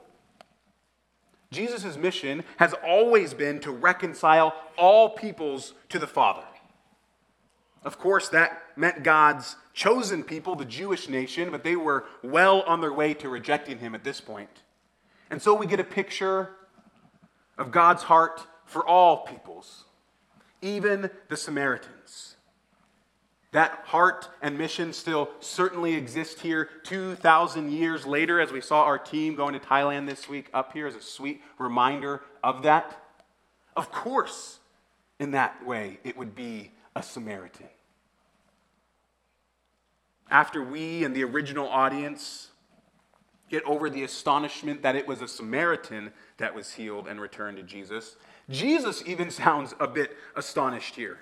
Jesus' 1.53 1.95
mission 1.95 2.43
has 2.57 2.73
always 2.85 3.33
been 3.33 3.59
to 3.61 3.71
reconcile 3.71 4.53
all 4.77 5.09
peoples 5.09 5.73
to 5.89 5.99
the 5.99 6.07
Father. 6.07 6.43
Of 7.83 7.99
course, 7.99 8.29
that 8.29 8.61
meant 8.75 9.03
God's 9.03 9.55
chosen 9.73 10.23
people, 10.23 10.55
the 10.55 10.65
Jewish 10.65 11.09
nation, 11.09 11.51
but 11.51 11.63
they 11.63 11.75
were 11.75 12.05
well 12.23 12.61
on 12.63 12.81
their 12.81 12.93
way 12.93 13.13
to 13.15 13.29
rejecting 13.29 13.79
him 13.79 13.93
at 13.93 14.03
this 14.03 14.21
point. 14.21 14.63
And 15.29 15.41
so 15.41 15.53
we 15.53 15.65
get 15.65 15.79
a 15.79 15.85
picture 15.85 16.51
of 17.57 17.71
God's 17.71 18.03
heart 18.03 18.45
for 18.65 18.85
all 18.85 19.25
peoples, 19.25 19.85
even 20.61 21.09
the 21.27 21.37
Samaritans. 21.37 22.35
That 23.53 23.83
heart 23.85 24.29
and 24.41 24.57
mission 24.57 24.93
still 24.93 25.29
certainly 25.39 25.93
exist 25.93 26.39
here 26.39 26.69
2,000 26.83 27.71
years 27.71 28.03
later, 28.03 28.41
as 28.41 28.51
we 28.51 28.61
saw 28.61 28.83
our 28.83 28.97
team 28.97 29.35
going 29.35 29.53
to 29.53 29.59
Thailand 29.59 30.07
this 30.07 30.27
week 30.27 30.49
up 30.55 30.73
here 30.73 30.87
as 30.87 30.95
a 30.95 31.01
sweet 31.01 31.41
reminder 31.59 32.21
of 32.43 32.63
that. 32.63 32.99
Of 33.75 33.91
course, 33.91 34.59
in 35.19 35.31
that 35.31 35.63
way, 35.65 35.99
it 36.03 36.17
would 36.17 36.33
be 36.33 36.71
a 36.95 37.03
Samaritan. 37.03 37.67
After 40.31 40.63
we 40.63 41.03
and 41.03 41.15
the 41.15 41.23
original 41.23 41.67
audience 41.67 42.49
get 43.51 43.63
over 43.65 43.87
the 43.87 44.01
astonishment 44.01 44.81
that 44.81 44.95
it 44.95 45.07
was 45.07 45.21
a 45.21 45.27
Samaritan 45.27 46.11
that 46.37 46.55
was 46.55 46.73
healed 46.73 47.07
and 47.07 47.21
returned 47.21 47.57
to 47.57 47.63
Jesus. 47.63 48.15
Jesus 48.49 49.03
even 49.05 49.29
sounds 49.29 49.75
a 49.79 49.87
bit 49.87 50.17
astonished 50.35 50.95
here. 50.95 51.19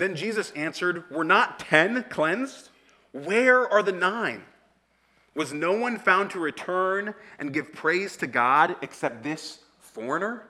Then 0.00 0.16
Jesus 0.16 0.50
answered, 0.52 1.04
Were 1.10 1.24
not 1.24 1.58
ten 1.58 2.04
cleansed? 2.04 2.70
Where 3.12 3.68
are 3.68 3.82
the 3.82 3.92
nine? 3.92 4.44
Was 5.34 5.52
no 5.52 5.74
one 5.74 5.98
found 5.98 6.30
to 6.30 6.40
return 6.40 7.14
and 7.38 7.52
give 7.52 7.74
praise 7.74 8.16
to 8.16 8.26
God 8.26 8.76
except 8.80 9.22
this 9.22 9.58
foreigner? 9.78 10.46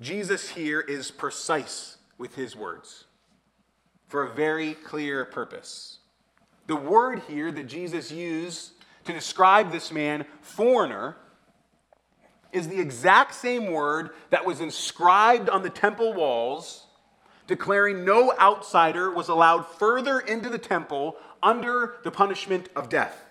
Jesus 0.00 0.48
here 0.48 0.80
is 0.80 1.10
precise 1.10 1.98
with 2.16 2.36
his 2.36 2.56
words 2.56 3.04
for 4.06 4.22
a 4.22 4.34
very 4.34 4.72
clear 4.72 5.26
purpose. 5.26 5.98
The 6.68 6.76
word 6.76 7.20
here 7.28 7.52
that 7.52 7.66
Jesus 7.66 8.10
used 8.10 8.72
to 9.04 9.12
describe 9.12 9.72
this 9.72 9.92
man, 9.92 10.24
foreigner, 10.40 11.18
is 12.50 12.66
the 12.66 12.80
exact 12.80 13.34
same 13.34 13.70
word 13.70 14.08
that 14.30 14.46
was 14.46 14.62
inscribed 14.62 15.50
on 15.50 15.62
the 15.62 15.68
temple 15.68 16.14
walls, 16.14 16.86
declaring 17.48 18.04
no 18.04 18.32
outsider 18.38 19.10
was 19.10 19.28
allowed 19.28 19.66
further 19.66 20.20
into 20.20 20.48
the 20.48 20.58
temple 20.58 21.16
under 21.42 21.96
the 22.04 22.10
punishment 22.10 22.68
of 22.76 22.88
death. 22.88 23.24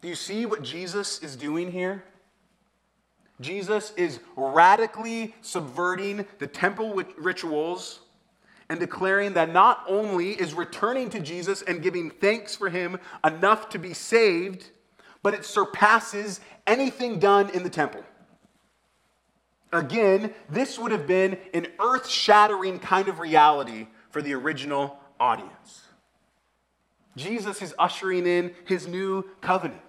Do 0.00 0.08
you 0.08 0.14
see 0.14 0.46
what 0.46 0.62
Jesus 0.62 1.22
is 1.22 1.36
doing 1.36 1.72
here? 1.72 2.04
Jesus 3.40 3.92
is 3.96 4.20
radically 4.36 5.34
subverting 5.42 6.26
the 6.38 6.46
temple 6.46 7.02
rituals 7.18 8.00
and 8.68 8.78
declaring 8.78 9.32
that 9.34 9.52
not 9.52 9.84
only 9.88 10.30
is 10.30 10.54
returning 10.54 11.10
to 11.10 11.20
Jesus 11.20 11.62
and 11.62 11.82
giving 11.82 12.08
thanks 12.08 12.54
for 12.54 12.68
him 12.68 12.98
enough 13.24 13.68
to 13.70 13.78
be 13.78 13.92
saved, 13.92 14.70
but 15.22 15.34
it 15.34 15.44
surpasses 15.44 16.40
anything 16.66 17.18
done 17.18 17.50
in 17.50 17.62
the 17.62 17.70
temple. 17.70 18.04
Again, 19.72 20.34
this 20.48 20.78
would 20.78 20.90
have 20.90 21.06
been 21.06 21.38
an 21.54 21.68
earth 21.78 22.08
shattering 22.08 22.78
kind 22.78 23.08
of 23.08 23.20
reality 23.20 23.86
for 24.10 24.20
the 24.20 24.34
original 24.34 24.98
audience. 25.20 25.82
Jesus 27.16 27.62
is 27.62 27.74
ushering 27.78 28.26
in 28.26 28.52
his 28.64 28.86
new 28.86 29.24
covenant, 29.40 29.80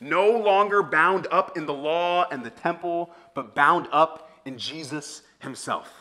no 0.00 0.30
longer 0.30 0.82
bound 0.82 1.26
up 1.30 1.56
in 1.56 1.66
the 1.66 1.74
law 1.74 2.26
and 2.30 2.44
the 2.44 2.50
temple, 2.50 3.10
but 3.34 3.54
bound 3.54 3.88
up 3.92 4.30
in 4.44 4.56
Jesus 4.56 5.22
himself. 5.40 5.92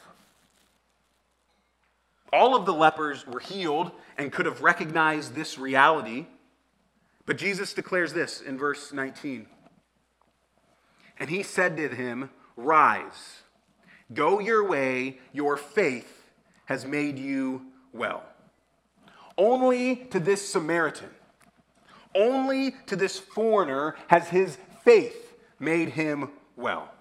All 2.32 2.56
of 2.56 2.66
the 2.66 2.74
lepers 2.74 3.26
were 3.26 3.40
healed 3.40 3.92
and 4.18 4.32
could 4.32 4.46
have 4.46 4.62
recognized 4.62 5.34
this 5.34 5.58
reality. 5.58 6.28
But 7.26 7.38
Jesus 7.38 7.74
declares 7.74 8.14
this 8.14 8.40
in 8.42 8.58
verse 8.58 8.94
19. 8.94 9.48
And 11.20 11.30
he 11.30 11.44
said 11.44 11.76
to 11.78 11.90
him, 11.90 12.30
Rise, 12.60 13.41
go 14.13 14.39
your 14.39 14.67
way, 14.67 15.19
your 15.34 15.58
faith 15.58 16.32
has 16.65 16.86
made 16.86 17.17
you 17.17 17.62
well. 17.93 18.24
Only 19.38 19.95
to 20.12 20.19
this 20.19 20.48
Samaritan, 20.48 21.10
only 22.13 22.76
to 22.88 22.95
this 22.95 23.17
foreigner 23.17 23.95
has 24.08 24.28
his 24.28 24.58
faith 24.84 25.38
made 25.60 25.89
him 25.89 26.30
well. 26.56 26.91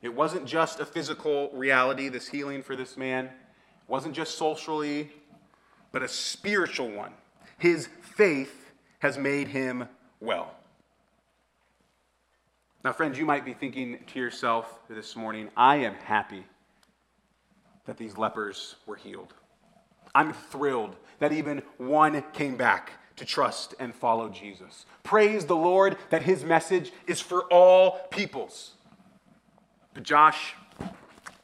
It 0.00 0.14
wasn't 0.14 0.46
just 0.46 0.80
a 0.80 0.86
physical 0.86 1.50
reality, 1.52 2.08
this 2.08 2.28
healing 2.28 2.62
for 2.62 2.76
this 2.76 2.96
man 2.96 3.30
wasn't 3.88 4.14
just 4.14 4.36
socially, 4.36 5.10
but 5.90 6.02
a 6.02 6.08
spiritual 6.08 6.90
one. 6.90 7.12
His 7.58 7.88
faith 8.02 8.70
has 9.00 9.18
made 9.18 9.48
him 9.48 9.88
well. 10.20 10.57
Now, 12.84 12.92
friends, 12.92 13.18
you 13.18 13.26
might 13.26 13.44
be 13.44 13.54
thinking 13.54 13.98
to 14.06 14.20
yourself 14.20 14.78
this 14.88 15.16
morning, 15.16 15.50
I 15.56 15.76
am 15.76 15.94
happy 15.94 16.44
that 17.86 17.96
these 17.96 18.16
lepers 18.16 18.76
were 18.86 18.94
healed. 18.94 19.34
I'm 20.14 20.32
thrilled 20.32 20.94
that 21.18 21.32
even 21.32 21.62
one 21.78 22.22
came 22.32 22.56
back 22.56 22.92
to 23.16 23.24
trust 23.24 23.74
and 23.80 23.92
follow 23.92 24.28
Jesus. 24.28 24.86
Praise 25.02 25.44
the 25.44 25.56
Lord 25.56 25.96
that 26.10 26.22
his 26.22 26.44
message 26.44 26.92
is 27.08 27.20
for 27.20 27.42
all 27.52 27.98
peoples. 28.12 28.74
But, 29.92 30.04
Josh, 30.04 30.54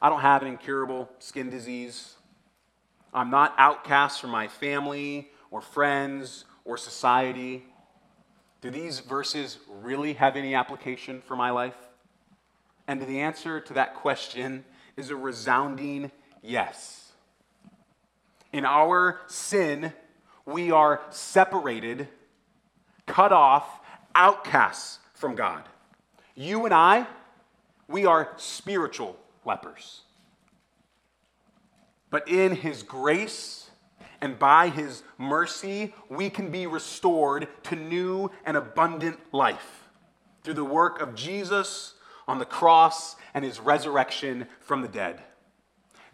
I 0.01 0.09
don't 0.09 0.21
have 0.21 0.43
an 0.43 0.49
incurable 0.49 1.11
skin 1.19 1.51
disease. 1.51 2.15
I'm 3.13 3.31
not 3.31 3.55
outcast 3.59 4.21
from 4.21 4.31
my 4.31 4.47
family 4.47 5.31
or 5.51 5.61
friends 5.61 6.45
or 6.65 6.77
society. 6.77 7.65
Do 8.65 8.71
these 8.71 9.01
verses 9.01 9.59
really 9.69 10.15
have 10.15 10.37
any 10.37 10.55
application 10.55 11.21
for 11.21 11.37
my 11.37 11.51
life? 11.51 11.77
And 12.89 12.99
the 12.99 13.21
answer 13.21 13.61
to 13.61 13.75
that 13.75 13.95
question 13.95 14.65
is 14.97 15.11
a 15.11 15.17
resounding 15.17 16.11
yes. 16.41 17.13
In 18.55 18.65
our 18.65 19.21
sin, 19.27 19.93
we 20.47 20.71
are 20.71 21.03
separated, 21.11 22.09
cut 23.07 23.33
off, 23.35 23.81
outcasts 24.15 24.99
from 25.13 25.35
God. 25.35 25.65
You 26.35 26.65
and 26.65 26.73
I, 26.73 27.07
we 27.87 28.07
are 28.07 28.33
spiritual 28.39 29.19
lepers. 29.45 30.01
But 32.09 32.27
in 32.29 32.57
His 32.57 32.83
grace 32.83 33.64
and 34.25 34.39
by 34.39 34.71
His 34.71 35.03
mercy, 35.19 35.93
we 36.09 36.31
can 36.31 36.51
be 36.51 36.67
restored 36.67 37.47
to 37.65 37.77
new 37.77 38.31
and 38.47 38.57
abundant 38.57 39.19
life 39.33 39.91
through 40.43 40.55
the 40.55 40.65
work 40.65 41.03
of 41.03 41.15
Jesus 41.15 41.93
on 42.27 42.39
the 42.39 42.47
cross 42.47 43.17
and 43.35 43.45
His 43.45 43.61
resurrection 43.61 44.47
from 44.61 44.81
the 44.81 44.89
dead. 44.89 45.21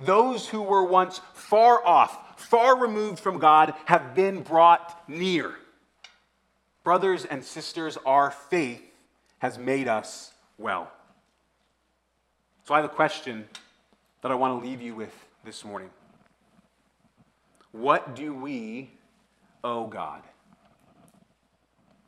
Those 0.01 0.49
who 0.49 0.61
were 0.61 0.83
once 0.83 1.21
far 1.35 1.87
off, 1.87 2.41
far 2.41 2.77
removed 2.77 3.21
from 3.21 3.39
God, 3.39 3.75
have 3.85 4.13
been 4.13 4.43
brought 4.43 5.09
near. 5.09 5.55
Brothers 6.83 7.25
and 7.25 7.45
sisters, 7.45 7.97
our 8.05 8.33
faith 8.33 8.83
has 9.39 9.57
made 9.57 9.87
us 9.87 10.33
well. 10.59 10.91
So 12.65 12.75
I 12.75 12.79
have 12.79 12.87
a 12.87 12.93
question 12.93 13.49
that 14.23 14.33
I 14.33 14.35
want 14.35 14.61
to 14.61 14.69
leave 14.69 14.83
you 14.83 14.97
with 14.97 15.15
this 15.45 15.65
morning. 15.65 15.91
What 17.73 18.15
do 18.17 18.35
we 18.35 18.91
owe 19.63 19.87
God? 19.87 20.23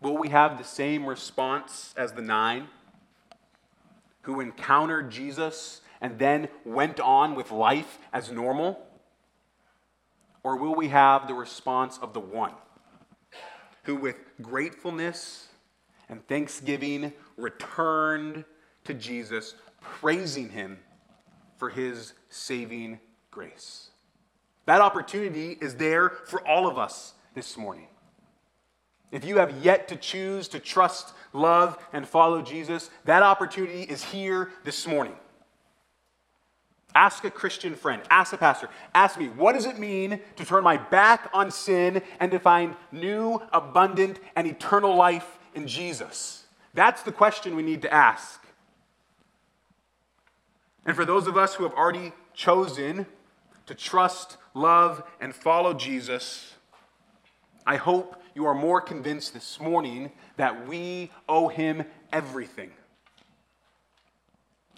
Will 0.00 0.18
we 0.18 0.28
have 0.30 0.58
the 0.58 0.64
same 0.64 1.06
response 1.06 1.94
as 1.96 2.12
the 2.12 2.22
nine 2.22 2.66
who 4.22 4.40
encountered 4.40 5.10
Jesus 5.10 5.80
and 6.00 6.18
then 6.18 6.48
went 6.64 6.98
on 6.98 7.34
with 7.34 7.52
life 7.52 7.98
as 8.12 8.30
normal? 8.30 8.84
Or 10.42 10.56
will 10.56 10.74
we 10.74 10.88
have 10.88 11.28
the 11.28 11.34
response 11.34 11.98
of 12.02 12.12
the 12.14 12.20
one 12.20 12.54
who, 13.84 13.96
with 13.96 14.16
gratefulness 14.40 15.48
and 16.08 16.26
thanksgiving, 16.26 17.12
returned 17.36 18.44
to 18.84 18.94
Jesus, 18.94 19.54
praising 19.80 20.50
him 20.50 20.78
for 21.56 21.70
his 21.70 22.14
saving 22.28 22.98
grace. 23.30 23.91
That 24.66 24.80
opportunity 24.80 25.58
is 25.60 25.76
there 25.76 26.10
for 26.26 26.46
all 26.46 26.68
of 26.68 26.78
us 26.78 27.14
this 27.34 27.56
morning. 27.56 27.88
If 29.10 29.24
you 29.24 29.38
have 29.38 29.64
yet 29.64 29.88
to 29.88 29.96
choose 29.96 30.48
to 30.48 30.58
trust, 30.58 31.12
love, 31.32 31.78
and 31.92 32.08
follow 32.08 32.40
Jesus, 32.40 32.90
that 33.04 33.22
opportunity 33.22 33.82
is 33.82 34.02
here 34.02 34.50
this 34.64 34.86
morning. 34.86 35.14
Ask 36.94 37.24
a 37.24 37.30
Christian 37.30 37.74
friend, 37.74 38.02
ask 38.10 38.32
a 38.32 38.36
pastor, 38.36 38.68
ask 38.94 39.18
me, 39.18 39.28
what 39.28 39.54
does 39.54 39.66
it 39.66 39.78
mean 39.78 40.20
to 40.36 40.44
turn 40.44 40.62
my 40.62 40.76
back 40.76 41.30
on 41.32 41.50
sin 41.50 42.02
and 42.20 42.30
to 42.30 42.38
find 42.38 42.74
new, 42.90 43.40
abundant, 43.52 44.20
and 44.36 44.46
eternal 44.46 44.94
life 44.94 45.38
in 45.54 45.66
Jesus? 45.66 46.44
That's 46.74 47.02
the 47.02 47.12
question 47.12 47.56
we 47.56 47.62
need 47.62 47.82
to 47.82 47.92
ask. 47.92 48.44
And 50.84 50.96
for 50.96 51.04
those 51.04 51.26
of 51.26 51.36
us 51.36 51.54
who 51.54 51.64
have 51.64 51.74
already 51.74 52.12
chosen 52.34 53.06
to 53.66 53.74
trust, 53.74 54.36
love, 54.54 55.02
and 55.20 55.34
follow 55.34 55.74
Jesus, 55.74 56.54
I 57.66 57.76
hope 57.76 58.20
you 58.34 58.46
are 58.46 58.54
more 58.54 58.80
convinced 58.80 59.34
this 59.34 59.60
morning 59.60 60.10
that 60.36 60.66
we 60.66 61.10
owe 61.28 61.48
him 61.48 61.84
everything. 62.12 62.70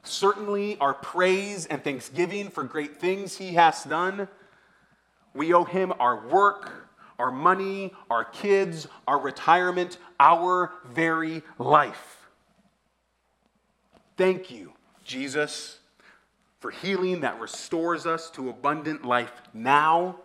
Certainly, 0.02 0.76
our 0.78 0.92
praise 0.92 1.64
and 1.66 1.82
thanksgiving 1.82 2.50
for 2.50 2.62
great 2.62 3.00
things 3.00 3.38
he 3.38 3.54
has 3.54 3.84
done. 3.84 4.28
We 5.32 5.54
owe 5.54 5.64
him 5.64 5.94
our 5.98 6.26
work, 6.28 6.90
our 7.18 7.30
money, 7.30 7.94
our 8.10 8.24
kids, 8.24 8.86
our 9.08 9.18
retirement, 9.18 9.96
our 10.20 10.72
very 10.84 11.42
life. 11.58 12.28
Thank 14.16 14.50
you, 14.50 14.74
Jesus 15.04 15.78
for 16.64 16.70
healing 16.70 17.20
that 17.20 17.38
restores 17.40 18.06
us 18.06 18.30
to 18.30 18.48
abundant 18.48 19.04
life 19.04 19.30
now 19.52 20.16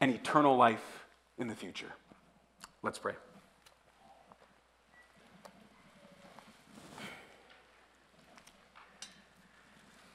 and 0.00 0.14
eternal 0.14 0.56
life 0.56 1.08
in 1.38 1.48
the 1.48 1.56
future. 1.56 1.92
Let's 2.84 3.00
pray. 3.00 3.14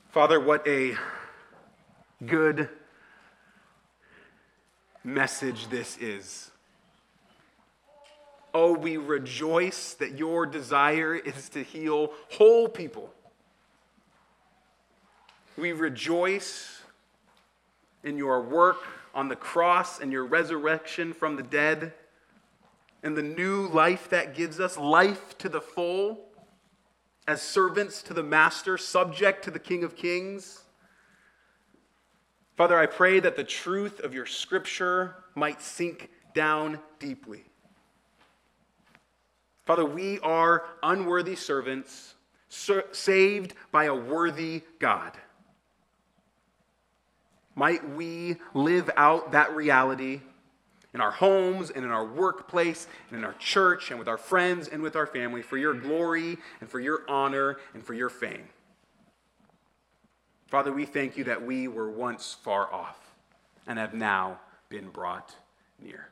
Father, 0.07 0.39
what 0.39 0.65
a 0.65 0.95
good 2.25 2.69
message 5.03 5.67
this 5.67 5.97
is. 5.97 6.49
Oh, 8.53 8.71
we 8.71 8.95
rejoice 8.95 9.95
that 9.95 10.17
your 10.17 10.45
desire 10.45 11.13
is 11.13 11.49
to 11.49 11.61
heal 11.61 12.13
whole 12.31 12.69
people. 12.69 13.11
We 15.57 15.71
rejoice 15.71 16.81
in 18.03 18.17
your 18.17 18.41
work 18.41 18.77
on 19.13 19.29
the 19.29 19.35
cross 19.35 19.99
and 20.01 20.11
your 20.11 20.25
resurrection 20.25 21.13
from 21.13 21.37
the 21.37 21.43
dead 21.43 21.93
and 23.03 23.15
the 23.15 23.23
new 23.23 23.67
life 23.67 24.09
that 24.09 24.35
gives 24.35 24.59
us 24.59 24.77
life 24.77 25.37
to 25.37 25.47
the 25.47 25.61
full 25.61 26.25
as 27.27 27.41
servants 27.41 28.03
to 28.03 28.13
the 28.13 28.23
master, 28.23 28.77
subject 28.77 29.43
to 29.45 29.51
the 29.51 29.59
King 29.59 29.83
of 29.83 29.95
Kings. 29.95 30.63
Father, 32.55 32.77
I 32.77 32.85
pray 32.85 33.19
that 33.19 33.35
the 33.35 33.43
truth 33.43 33.99
of 33.99 34.13
your 34.13 34.25
scripture 34.25 35.15
might 35.35 35.61
sink 35.61 36.09
down 36.33 36.79
deeply. 36.99 37.43
Father, 39.65 39.85
we 39.85 40.19
are 40.19 40.65
unworthy 40.83 41.35
servants 41.35 42.15
saved 42.49 43.53
by 43.71 43.85
a 43.85 43.95
worthy 43.95 44.61
God. 44.79 45.17
Might 47.55 47.89
we 47.89 48.37
live 48.53 48.89
out 48.97 49.31
that 49.31 49.55
reality 49.55 50.21
in 50.93 51.01
our 51.01 51.11
homes 51.11 51.69
and 51.69 51.83
in 51.83 51.91
our 51.91 52.05
workplace 52.05 52.87
and 53.09 53.19
in 53.19 53.25
our 53.25 53.33
church 53.33 53.89
and 53.91 53.99
with 53.99 54.07
our 54.07 54.17
friends 54.17 54.67
and 54.67 54.81
with 54.81 54.95
our 54.95 55.05
family 55.05 55.41
for 55.41 55.57
your 55.57 55.73
glory 55.73 56.37
and 56.61 56.69
for 56.69 56.79
your 56.79 57.01
honor 57.07 57.57
and 57.73 57.83
for 57.83 57.93
your 57.93 58.09
fame. 58.09 58.47
Father, 60.47 60.71
we 60.71 60.85
thank 60.85 61.17
you 61.17 61.23
that 61.25 61.45
we 61.45 61.67
were 61.67 61.89
once 61.89 62.37
far 62.41 62.71
off 62.73 62.97
and 63.67 63.79
have 63.79 63.93
now 63.93 64.39
been 64.69 64.89
brought 64.89 65.35
near. 65.81 66.07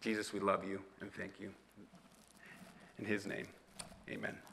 Jesus, 0.00 0.32
we 0.32 0.40
love 0.40 0.66
you 0.66 0.80
and 1.00 1.12
thank 1.12 1.40
you. 1.40 1.52
In 2.98 3.04
his 3.04 3.26
name, 3.26 3.46
amen. 4.08 4.47